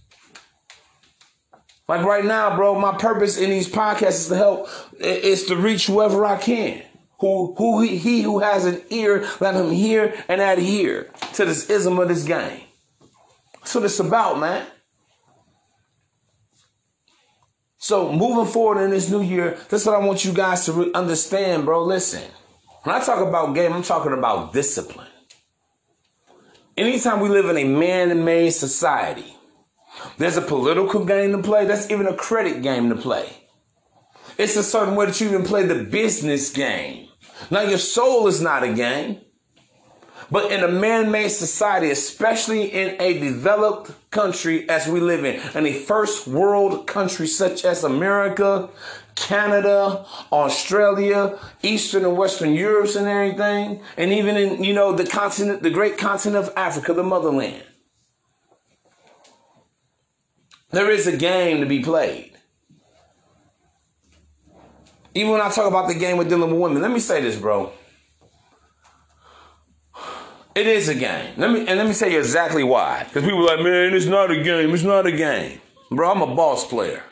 [1.87, 4.69] Like right now, bro, my purpose in these podcasts is to help,
[4.99, 6.83] is to reach whoever I can.
[7.19, 11.69] Who, who he, he who has an ear, let him hear and adhere to this
[11.69, 12.61] ism of this game.
[13.53, 14.65] That's what it's about, man.
[17.77, 20.91] So moving forward in this new year, that's what I want you guys to re-
[20.93, 21.83] understand, bro.
[21.83, 22.23] Listen,
[22.85, 25.07] when I talk about game, I'm talking about discipline.
[26.77, 29.35] Anytime we live in a man-made society,
[30.19, 31.65] there's a political game to play.
[31.65, 33.27] That's even a credit game to play.
[34.37, 37.07] It's a certain way that you even play the business game.
[37.49, 39.21] Now your soul is not a game.
[40.29, 45.65] But in a man-made society, especially in a developed country as we live in, in
[45.65, 48.69] a first world country such as America,
[49.15, 55.63] Canada, Australia, Eastern and Western Europe and everything, and even in, you know, the continent,
[55.63, 57.63] the great continent of Africa, the motherland.
[60.71, 62.33] There is a game to be played.
[65.13, 67.39] Even when I talk about the game with dealing with women, let me say this,
[67.39, 67.71] bro.
[70.53, 71.33] It is a game.
[71.37, 73.03] Let me and let me tell you exactly why.
[73.03, 74.73] Because people are like, man, it's not a game.
[74.73, 75.61] It's not a game.
[75.91, 77.03] Bro, I'm a boss player.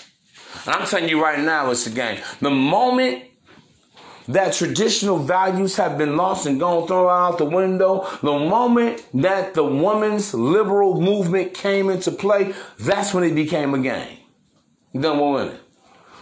[0.66, 2.22] And I'm telling you right now, it's a game.
[2.40, 3.26] The moment
[4.28, 9.54] that traditional values have been lost and gone thrown out the window, the moment that
[9.54, 14.20] the woman's liberal movement came into play, that's when it became a game.
[14.98, 15.60] Done with women.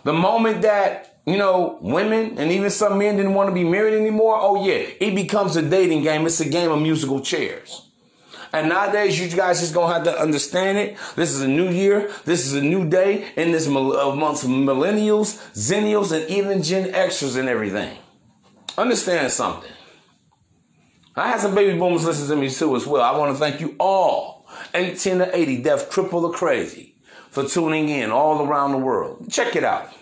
[0.04, 3.94] The moment that you know, women and even some men didn't want to be married
[3.94, 4.38] anymore.
[4.40, 6.26] Oh yeah, it becomes a dating game.
[6.26, 7.91] It's a game of musical chairs.
[8.54, 10.98] And nowadays, you guys just gonna have to understand it.
[11.16, 12.12] This is a new year.
[12.26, 17.38] This is a new day in this amongst uh, millennials, zennials, and even Gen Xers
[17.38, 17.98] and everything.
[18.78, 19.72] Understand something.
[21.16, 23.02] I had some baby boomers listen to me too as well.
[23.02, 26.96] I want to thank you all, 18 to 80, deaf, triple or crazy,
[27.30, 29.30] for tuning in all around the world.
[29.30, 29.94] Check it out.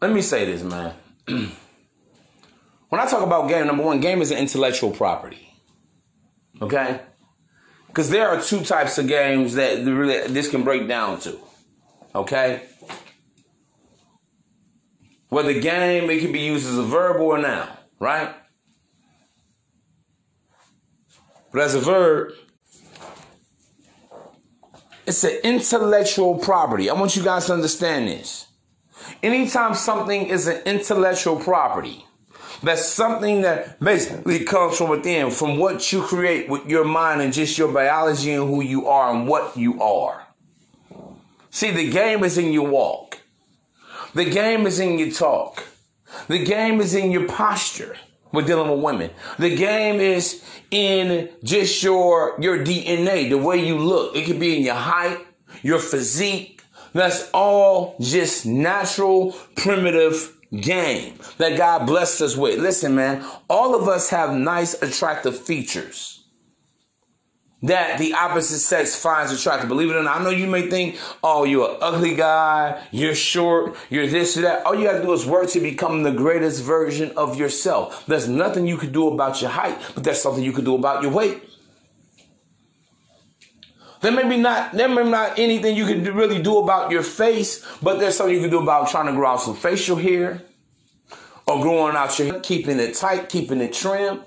[0.00, 0.94] let me say this, man.
[2.88, 5.52] when I talk about game, number one, game is an intellectual property.
[6.62, 7.00] Okay?
[7.88, 11.38] Because there are two types of games that really this can break down to.
[12.14, 12.62] Okay?
[15.28, 17.68] Where the game, it can be used as a verb or a noun,
[17.98, 18.34] right?
[21.52, 22.32] But as a verb,
[25.06, 26.88] it's an intellectual property.
[26.88, 28.46] I want you guys to understand this.
[29.22, 32.05] Anytime something is an intellectual property,
[32.62, 37.32] that's something that basically comes from within, from what you create with your mind and
[37.32, 40.26] just your biology and who you are and what you are.
[41.50, 43.20] See, the game is in your walk.
[44.14, 45.64] The game is in your talk.
[46.28, 47.96] The game is in your posture
[48.32, 49.10] with dealing with women.
[49.38, 54.16] The game is in just your, your DNA, the way you look.
[54.16, 55.18] It could be in your height,
[55.62, 56.56] your physique,
[56.96, 62.60] that's all just natural, primitive game that God blessed us with.
[62.60, 66.24] Listen, man, all of us have nice, attractive features.
[67.62, 69.68] that the opposite sex finds attractive.
[69.68, 73.14] Believe it or not, I know you may think, oh, you're an ugly guy, you're
[73.14, 74.64] short, you're this or that.
[74.64, 78.06] All you gotta do is work to become the greatest version of yourself.
[78.06, 81.02] There's nothing you can do about your height, but there's something you can do about
[81.02, 81.42] your weight.
[84.06, 87.66] There may be not there may not anything you can really do about your face,
[87.82, 90.42] but there's something you can do about trying to grow out some facial hair
[91.44, 94.22] or growing out your hair, keeping it tight, keeping it trim.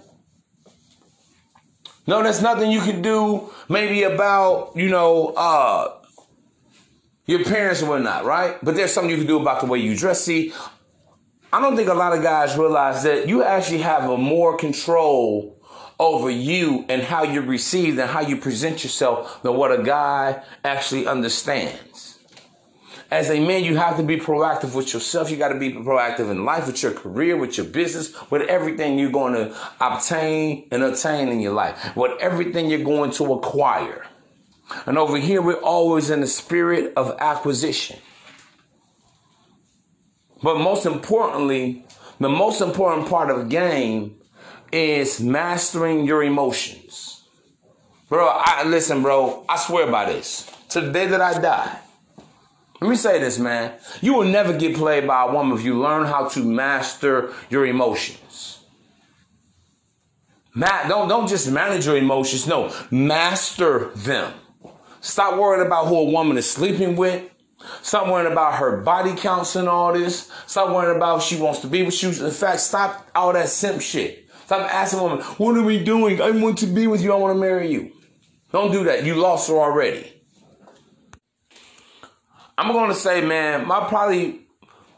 [2.06, 6.02] No, there's nothing you can do maybe about, you know, uh,
[7.26, 8.58] your parents and whatnot, right?
[8.62, 10.26] But there's something you can do about the way you dress.
[10.26, 10.52] See,
[11.54, 15.58] I don't think a lot of guys realize that you actually have a more control
[16.00, 20.42] over you and how you're received and how you present yourself than what a guy
[20.64, 22.10] actually understands
[23.12, 25.32] as a man, you have to be proactive with yourself.
[25.32, 29.00] You got to be proactive in life, with your career, with your business, with everything
[29.00, 34.06] you're going to obtain and attain in your life, with everything you're going to acquire.
[34.86, 37.98] And over here, we're always in the spirit of acquisition.
[40.44, 41.86] But most importantly,
[42.20, 44.19] the most important part of game
[44.72, 47.24] is mastering your emotions.
[48.10, 50.52] Bro, I listen, bro, I swear by this.
[50.70, 51.80] To the day that I die,
[52.82, 53.74] let me say this, man.
[54.02, 57.66] You will never get played by a woman if you learn how to master your
[57.66, 58.60] emotions.
[60.54, 62.48] Ma- don't, don't just manage your emotions.
[62.48, 64.34] No, master them.
[65.02, 67.30] Stop worrying about who a woman is sleeping with.
[67.82, 70.32] Stop worrying about her body counts and all this.
[70.48, 72.10] Stop worrying about she wants to be with you.
[72.10, 74.29] In fact, stop all that simp shit.
[74.50, 76.20] Stop asking a woman, what are we doing?
[76.20, 77.14] I want to be with you.
[77.14, 77.92] I want to marry you.
[78.52, 79.04] Don't do that.
[79.04, 80.12] You lost her already.
[82.58, 84.48] I'm going to say, man, my probably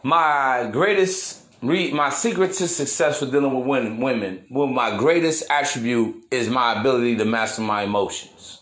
[0.04, 5.44] my greatest re- my secret to success for dealing with women, women, well, my greatest
[5.50, 8.61] attribute is my ability to master my emotions.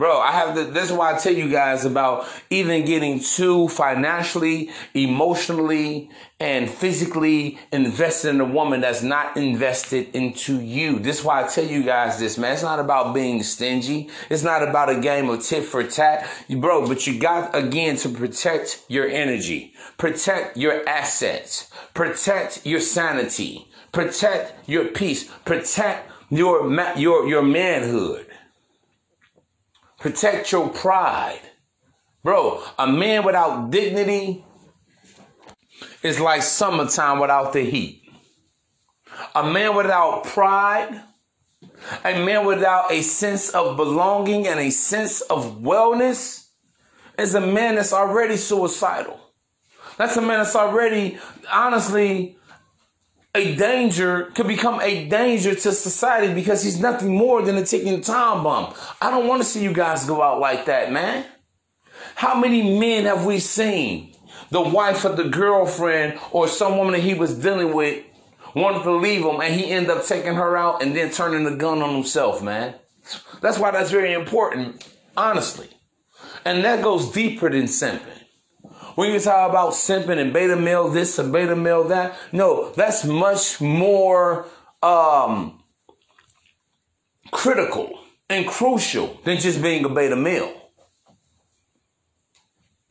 [0.00, 3.68] Bro, I have the, this is why I tell you guys about even getting too
[3.68, 6.08] financially, emotionally,
[6.40, 11.00] and physically invested in a woman that's not invested into you.
[11.00, 12.54] This is why I tell you guys this, man.
[12.54, 14.08] It's not about being stingy.
[14.30, 16.26] It's not about a game of tit for tat.
[16.48, 23.68] Bro, but you got again to protect your energy, protect your assets, protect your sanity,
[23.92, 28.29] protect your peace, protect your, your, your manhood.
[30.00, 31.42] Protect your pride.
[32.24, 34.44] Bro, a man without dignity
[36.02, 38.02] is like summertime without the heat.
[39.34, 41.02] A man without pride,
[42.02, 46.48] a man without a sense of belonging and a sense of wellness
[47.18, 49.20] is a man that's already suicidal.
[49.98, 51.18] That's a man that's already,
[51.52, 52.38] honestly,
[53.34, 58.00] a danger could become a danger to society because he's nothing more than a ticking
[58.00, 58.74] time bomb.
[59.00, 61.24] I don't want to see you guys go out like that, man.
[62.16, 64.14] How many men have we seen?
[64.50, 68.04] The wife of the girlfriend or some woman that he was dealing with
[68.54, 71.54] wanted to leave him and he ended up taking her out and then turning the
[71.54, 72.74] gun on himself, man.
[73.40, 75.68] That's why that's very important, honestly.
[76.44, 78.19] And that goes deeper than simping.
[78.94, 83.04] When you talk about simping and beta male this and beta male that, no, that's
[83.04, 84.46] much more
[84.82, 85.62] um,
[87.30, 90.52] critical and crucial than just being a beta male.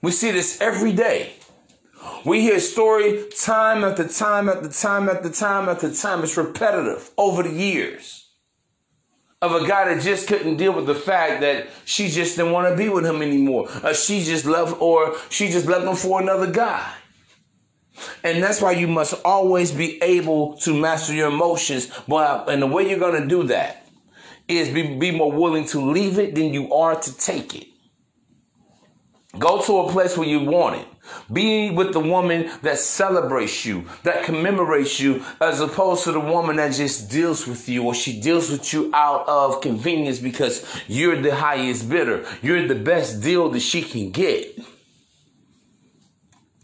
[0.02, 1.34] We see this every day.
[2.26, 6.24] We hear story time after time after time after time after time.
[6.24, 8.29] It's repetitive over the years
[9.42, 12.68] of a guy that just couldn't deal with the fact that she just didn't want
[12.68, 13.70] to be with him anymore.
[13.84, 16.94] Or she just left, or she just left him for another guy.
[18.22, 21.90] And that's why you must always be able to master your emotions.
[22.06, 23.88] But and the way you're gonna do that
[24.50, 27.69] is be, be more willing to leave it than you are to take it.
[29.38, 30.88] Go to a place where you want it.
[31.32, 36.56] Be with the woman that celebrates you, that commemorates you, as opposed to the woman
[36.56, 41.22] that just deals with you or she deals with you out of convenience because you're
[41.22, 42.26] the highest bidder.
[42.42, 44.60] You're the best deal that she can get.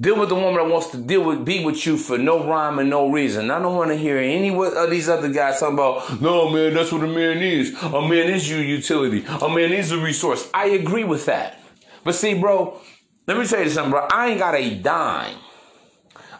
[0.01, 2.79] Deal with the woman that wants to deal with, be with you for no rhyme
[2.79, 3.49] and no reason.
[3.49, 6.91] I don't want to hear any of these other guys talking about, no, man, that's
[6.91, 7.73] what a man is.
[7.81, 9.23] A man is your utility.
[9.41, 10.49] A man is a resource.
[10.53, 11.61] I agree with that.
[12.05, 12.79] But see, bro,
[13.27, 14.07] let me tell you something, bro.
[14.09, 15.37] I ain't got a dime.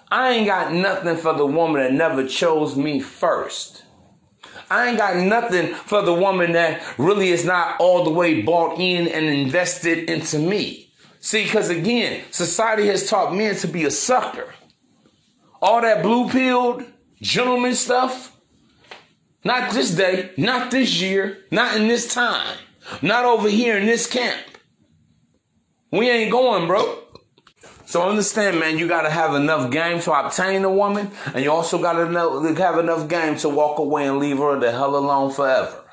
[0.10, 3.84] I ain't got nothing for the woman that never chose me first.
[4.70, 8.80] I ain't got nothing for the woman that really is not all the way bought
[8.80, 10.94] in and invested into me.
[11.20, 14.54] See, because again, society has taught men to be a sucker.
[15.62, 16.86] All that blue pilled
[17.22, 18.38] gentleman stuff,
[19.44, 22.58] Not this day, not this year, not in this time,
[23.02, 24.55] not over here in this camp.
[25.96, 27.00] We ain't going, bro.
[27.86, 31.78] So understand, man, you gotta have enough game to obtain a woman, and you also
[31.82, 32.06] gotta
[32.58, 35.84] have enough game to walk away and leave her the hell alone forever.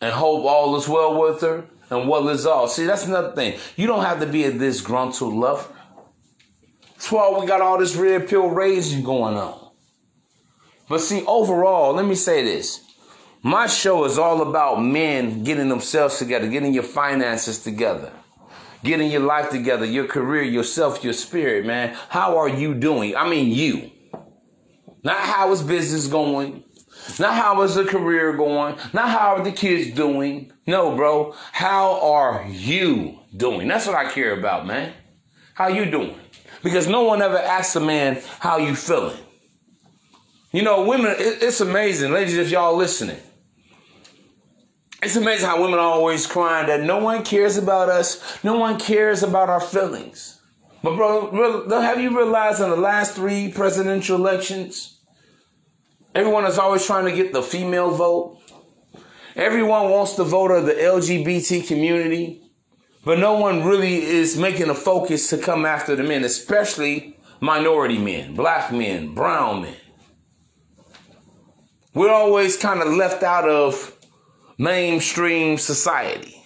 [0.00, 2.68] And hope all is well with her and well is all.
[2.68, 3.58] See, that's another thing.
[3.76, 5.66] You don't have to be a disgruntled lover.
[6.92, 9.70] That's why we got all this red pill raging going on.
[10.88, 12.80] But see, overall, let me say this.
[13.42, 18.12] My show is all about men getting themselves together, getting your finances together,
[18.82, 21.96] getting your life together, your career, yourself, your spirit, man.
[22.08, 23.16] How are you doing?
[23.16, 23.90] I mean, you.
[25.02, 26.62] Not how is business going,
[27.18, 30.52] not how is the career going, not how are the kids doing.
[30.66, 31.34] No, bro.
[31.52, 33.66] How are you doing?
[33.68, 34.92] That's what I care about, man.
[35.54, 36.14] How you doing?
[36.62, 39.16] Because no one ever asks a man how you feeling.
[40.52, 43.18] You know, women, it's amazing, ladies, if y'all listening.
[45.02, 48.78] It's amazing how women are always crying that no one cares about us, no one
[48.78, 50.40] cares about our feelings.
[50.82, 55.00] But bro, have you realized in the last three presidential elections,
[56.14, 58.38] everyone is always trying to get the female vote.
[59.36, 62.42] Everyone wants the vote of the LGBT community,
[63.04, 67.96] but no one really is making a focus to come after the men, especially minority
[67.96, 69.76] men, black men, brown men.
[71.94, 73.96] We're always kind of left out of
[74.60, 76.44] mainstream society.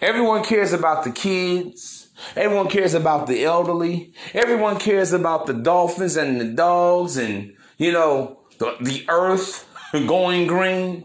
[0.00, 2.08] Everyone cares about the kids.
[2.34, 4.12] Everyone cares about the elderly.
[4.34, 10.48] Everyone cares about the dolphins and the dogs and, you know, the, the earth going
[10.48, 11.04] green.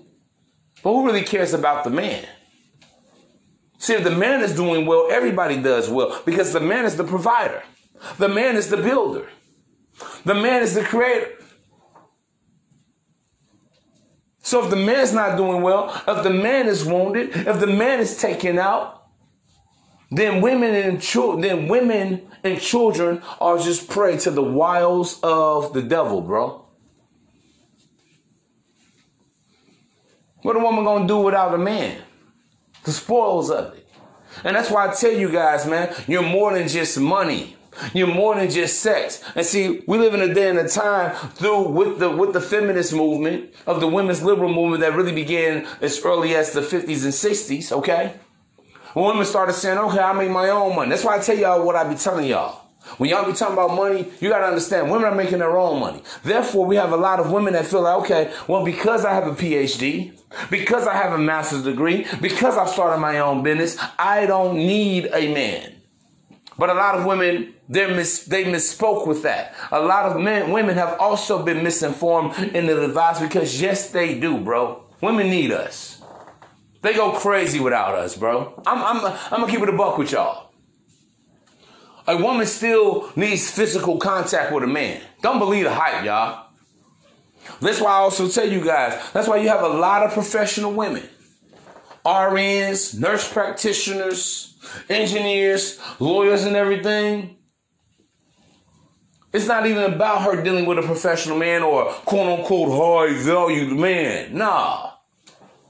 [0.81, 2.25] But who really cares about the man?
[3.77, 7.03] See, if the man is doing well, everybody does well because the man is the
[7.03, 7.61] provider.
[8.17, 9.29] The man is the builder.
[10.25, 11.33] The man is the creator.
[14.43, 18.01] So if the man's not doing well, if the man is wounded, if the man
[18.01, 19.07] is taken out,
[20.11, 25.73] then women and children, then women and children are just prey to the wiles of
[25.73, 26.65] the devil, bro.
[30.41, 32.01] What a woman gonna do without a man?
[32.83, 33.87] The spoils of it.
[34.43, 37.55] And that's why I tell you guys, man, you're more than just money.
[37.93, 39.23] You're more than just sex.
[39.35, 42.41] And see, we live in a day and a time through with the with the
[42.41, 47.03] feminist movement of the women's liberal movement that really began as early as the 50s
[47.03, 48.13] and 60s, okay?
[48.93, 50.89] When women started saying, okay, I make my own money.
[50.91, 52.63] That's why I tell y'all what I be telling y'all.
[52.97, 56.03] When y'all be talking about money, you gotta understand women are making their own money.
[56.23, 59.25] Therefore, we have a lot of women that feel like, okay, well, because I have
[59.25, 60.19] a PhD,
[60.49, 65.09] because I have a master's degree, because I've started my own business, I don't need
[65.13, 65.72] a man.
[66.57, 69.55] But a lot of women, they mis- they misspoke with that.
[69.71, 74.19] A lot of men, women have also been misinformed in the advice because yes, they
[74.19, 74.83] do, bro.
[75.01, 76.01] Women need us.
[76.81, 78.61] They go crazy without us, bro.
[78.67, 80.51] I'm, I'm, I'm gonna keep it a buck with y'all.
[82.05, 85.01] A woman still needs physical contact with a man.
[85.21, 86.47] Don't believe the hype, y'all.
[87.61, 90.73] That's why I also tell you guys, that's why you have a lot of professional
[90.73, 91.07] women.
[92.05, 94.52] RNs, nurse practitioners,
[94.89, 97.37] engineers, lawyers, and everything.
[99.33, 103.77] It's not even about her dealing with a professional man or quote unquote high valued
[103.77, 104.37] man.
[104.37, 104.91] Nah.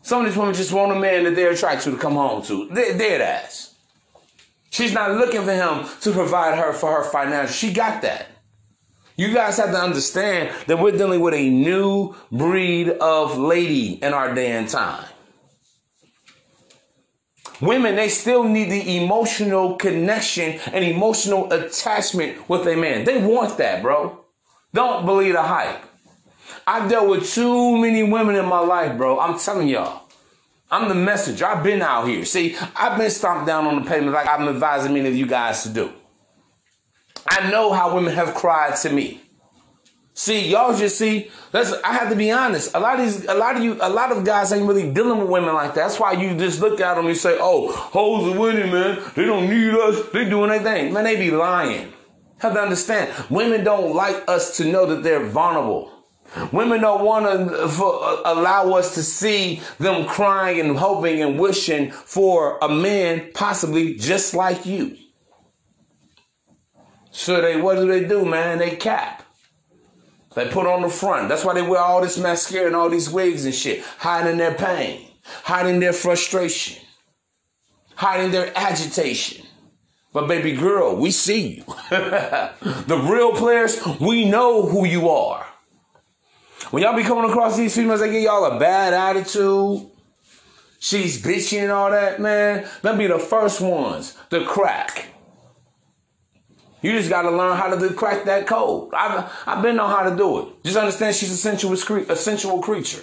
[0.02, 2.44] Some of these women just want a man that they're attracted to to come home
[2.44, 2.68] to.
[2.68, 3.74] They're dead ass.
[4.70, 7.54] She's not looking for him to provide her for her financial.
[7.54, 8.28] She got that.
[9.16, 14.14] You guys have to understand that we're dealing with a new breed of lady in
[14.14, 15.06] our day and time.
[17.64, 23.06] Women, they still need the emotional connection and emotional attachment with a man.
[23.06, 24.20] They want that, bro.
[24.74, 25.82] Don't believe the hype.
[26.68, 29.18] I've dealt with too many women in my life, bro.
[29.18, 30.02] I'm telling y'all.
[30.70, 31.46] I'm the messenger.
[31.46, 32.26] I've been out here.
[32.26, 35.64] See, I've been stomped down on the pavement like I'm advising many of you guys
[35.64, 35.94] to do.
[37.26, 39.22] I know how women have cried to me.
[40.16, 41.32] See, y'all just see.
[41.52, 42.76] That's I have to be honest.
[42.76, 45.20] A lot of these, a lot of you, a lot of guys ain't really dealing
[45.20, 45.88] with women like that.
[45.88, 49.02] That's why you just look at them and say, "Oh, hoes are winning, man.
[49.16, 50.08] They don't need us.
[50.10, 51.94] They doing their thing." Man, they be lying.
[52.38, 53.12] Have to understand.
[53.32, 55.92] Women don't like us to know that they're vulnerable.
[56.52, 62.58] Women don't want to allow us to see them crying and hoping and wishing for
[62.62, 64.98] a man possibly just like you.
[67.12, 68.58] So they, what do they do, man?
[68.58, 69.23] They cap.
[70.36, 71.30] They put on the front.
[71.30, 74.54] That's why they wear all this mascara and all these wigs and shit, hiding their
[74.54, 75.08] pain,
[75.44, 76.84] hiding their frustration,
[77.96, 79.46] hiding their agitation.
[80.12, 81.64] But baby girl, we see you.
[81.90, 85.46] the real players, we know who you are.
[86.70, 89.90] When y'all be coming across these females that give y'all a bad attitude,
[90.80, 95.13] she's bitchy and all that, man, them be the first ones to crack.
[96.84, 98.94] You just got to learn how to crack that code.
[98.94, 100.64] I've, I've been on how to do it.
[100.66, 103.02] Just understand she's a sensual, a sensual creature.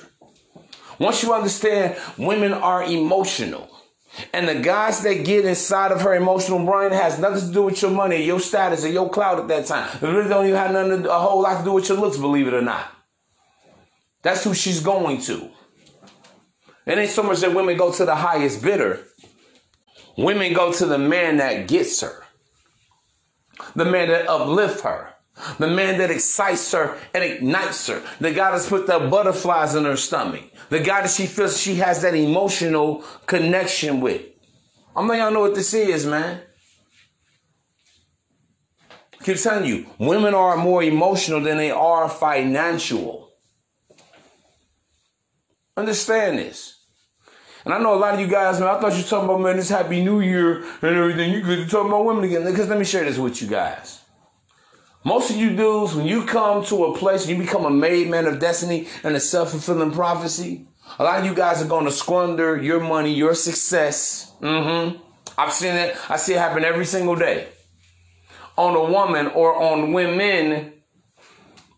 [0.98, 3.68] Once you understand women are emotional,
[4.32, 7.80] and the guys that get inside of her emotional brain has nothing to do with
[7.80, 9.88] your money, your status, or your clout at that time.
[10.02, 12.18] It really don't even have nothing to, a whole lot to do with your looks,
[12.18, 12.92] believe it or not.
[14.22, 15.50] That's who she's going to.
[16.86, 19.04] It ain't so much that women go to the highest bidder.
[20.18, 22.24] Women go to the man that gets her.
[23.74, 25.14] The man that uplifts her.
[25.58, 28.02] The man that excites her and ignites her.
[28.20, 30.44] The guy that's put the butterflies in her stomach.
[30.68, 34.22] The guy that she feels she has that emotional connection with.
[34.94, 36.42] I'm letting y'all know what this is, man.
[39.22, 43.32] Keep telling you, women are more emotional than they are financial.
[45.76, 46.79] Understand this.
[47.64, 49.40] And I know a lot of you guys, man, I thought you were talking about,
[49.40, 51.32] man, this Happy New Year and everything.
[51.32, 52.44] You could talk about women again.
[52.44, 54.00] Because let me share this with you guys.
[55.04, 58.26] Most of you dudes, when you come to a place, you become a made man
[58.26, 60.66] of destiny and a self-fulfilling prophecy,
[60.98, 64.32] a lot of you guys are going to squander your money, your success.
[64.40, 64.98] Mm-hmm.
[65.38, 65.96] I've seen it.
[66.10, 67.48] I see it happen every single day
[68.56, 70.72] on a woman or on women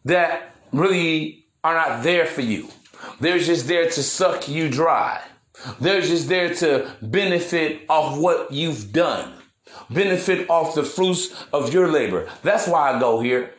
[0.04, 2.68] that really are not there for you.
[3.20, 5.22] They're just there to suck you dry.
[5.80, 9.32] They're just there to benefit off what you've done,
[9.90, 12.28] benefit off the fruits of your labor.
[12.42, 13.54] That's why I go here.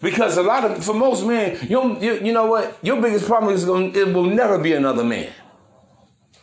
[0.00, 2.76] Because a lot of, for most men, you, you, you know what?
[2.82, 5.32] Your biggest problem is going, it will never be another man.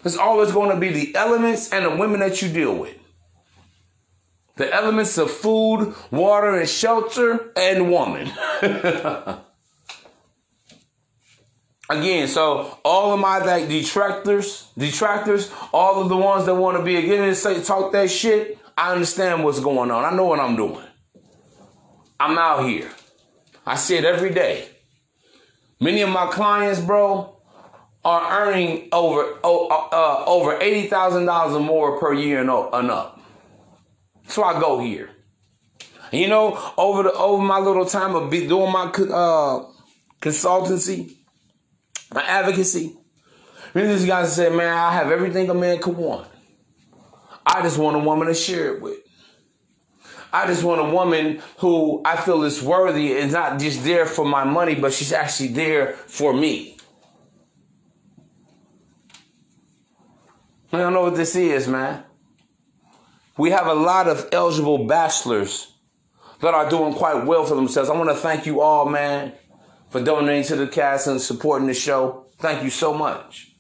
[0.04, 2.98] It's always going to be the elements and the women that you deal with.
[4.56, 8.32] The elements of food, water, and shelter, and woman.
[11.92, 16.84] Again, so all of my like detractors, detractors, all of the ones that want to
[16.84, 20.06] be against and say talk that shit, I understand what's going on.
[20.06, 20.86] I know what I'm doing.
[22.18, 22.90] I'm out here.
[23.66, 24.70] I see it every day.
[25.82, 27.36] Many of my clients, bro,
[28.06, 33.20] are earning over uh, uh, over eighty thousand dollars or more per year and, up.
[34.30, 35.10] So I go here.
[36.14, 39.66] You know, over the over my little time of doing my uh,
[40.22, 41.18] consultancy,
[42.14, 42.96] my advocacy.
[43.74, 46.28] Many of these guys say, man, I have everything a man could want.
[47.46, 49.00] I just want a woman to share it with.
[50.34, 54.26] I just want a woman who I feel is worthy and not just there for
[54.26, 56.78] my money, but she's actually there for me.
[60.72, 62.04] I don't know what this is, man.
[63.38, 65.74] We have a lot of eligible bachelors
[66.40, 67.90] that are doing quite well for themselves.
[67.90, 69.34] I want to thank you all, man
[69.92, 72.26] for donating to the cast and supporting the show.
[72.40, 73.52] Thank you so much.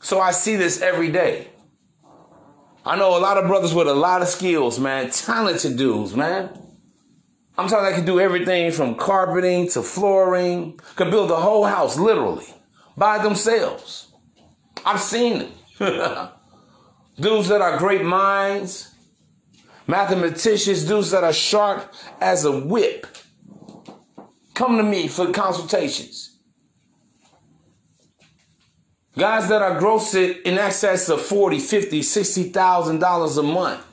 [0.00, 1.48] So I see this every day.
[2.86, 5.10] I know a lot of brothers with a lot of skills, man.
[5.10, 6.50] Talented dudes, man.
[7.58, 10.78] I'm talking I can do everything from carpeting to flooring.
[10.96, 12.46] Could build a whole house, literally,
[12.96, 14.12] by themselves.
[14.84, 16.28] I've seen them.
[17.20, 18.94] dudes that are great minds,
[19.86, 23.06] mathematicians, dudes that are sharp as a whip.
[24.54, 26.38] Come to me for consultations.
[29.16, 33.84] Guys that are grossing in excess of 40, 50, 60,000 dollars a month.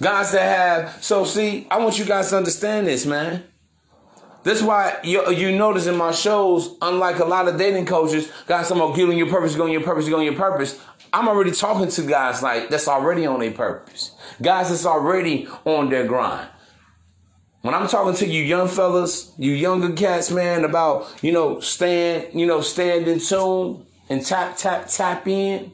[0.00, 3.44] Guys that have so see, I want you guys to understand this, man.
[4.44, 8.70] That's why you, you notice in my shows, unlike a lot of dating coaches, guys,
[8.70, 10.80] I'm get on your purpose, go on your purpose, go on your purpose.
[11.12, 14.12] I'm already talking to guys like that's already on their purpose.
[14.40, 16.48] Guys that's already on their grind.
[17.66, 22.28] When I'm talking to you young fellas, you younger cats, man, about, you know, stand,
[22.32, 25.72] you know, stand in tune and tap, tap, tap in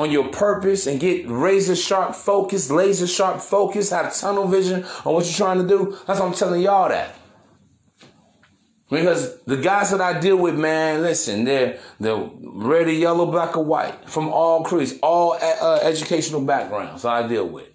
[0.00, 5.14] on your purpose and get razor sharp focus, laser sharp focus, have tunnel vision on
[5.14, 5.96] what you're trying to do.
[6.08, 7.14] That's what I'm telling y'all that.
[8.90, 13.56] Because the guys that I deal with, man, listen, they're they're red, or yellow, black,
[13.56, 17.68] or white from all creeds, all uh, educational backgrounds I deal with.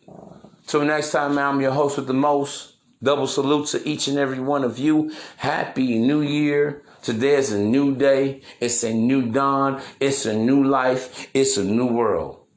[0.68, 2.75] Till next time, man, I'm your host with the most.
[3.06, 5.12] Double salute to each and every one of you.
[5.38, 6.82] Happy New Year.
[7.04, 8.42] Today is a new day.
[8.60, 9.80] It's a new dawn.
[10.00, 11.30] It's a new life.
[11.32, 12.48] It's a new world.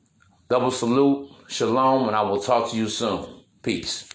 [0.48, 1.28] Double salute.
[1.48, 2.08] Shalom.
[2.08, 3.44] And I will talk to you soon.
[3.62, 4.07] Peace.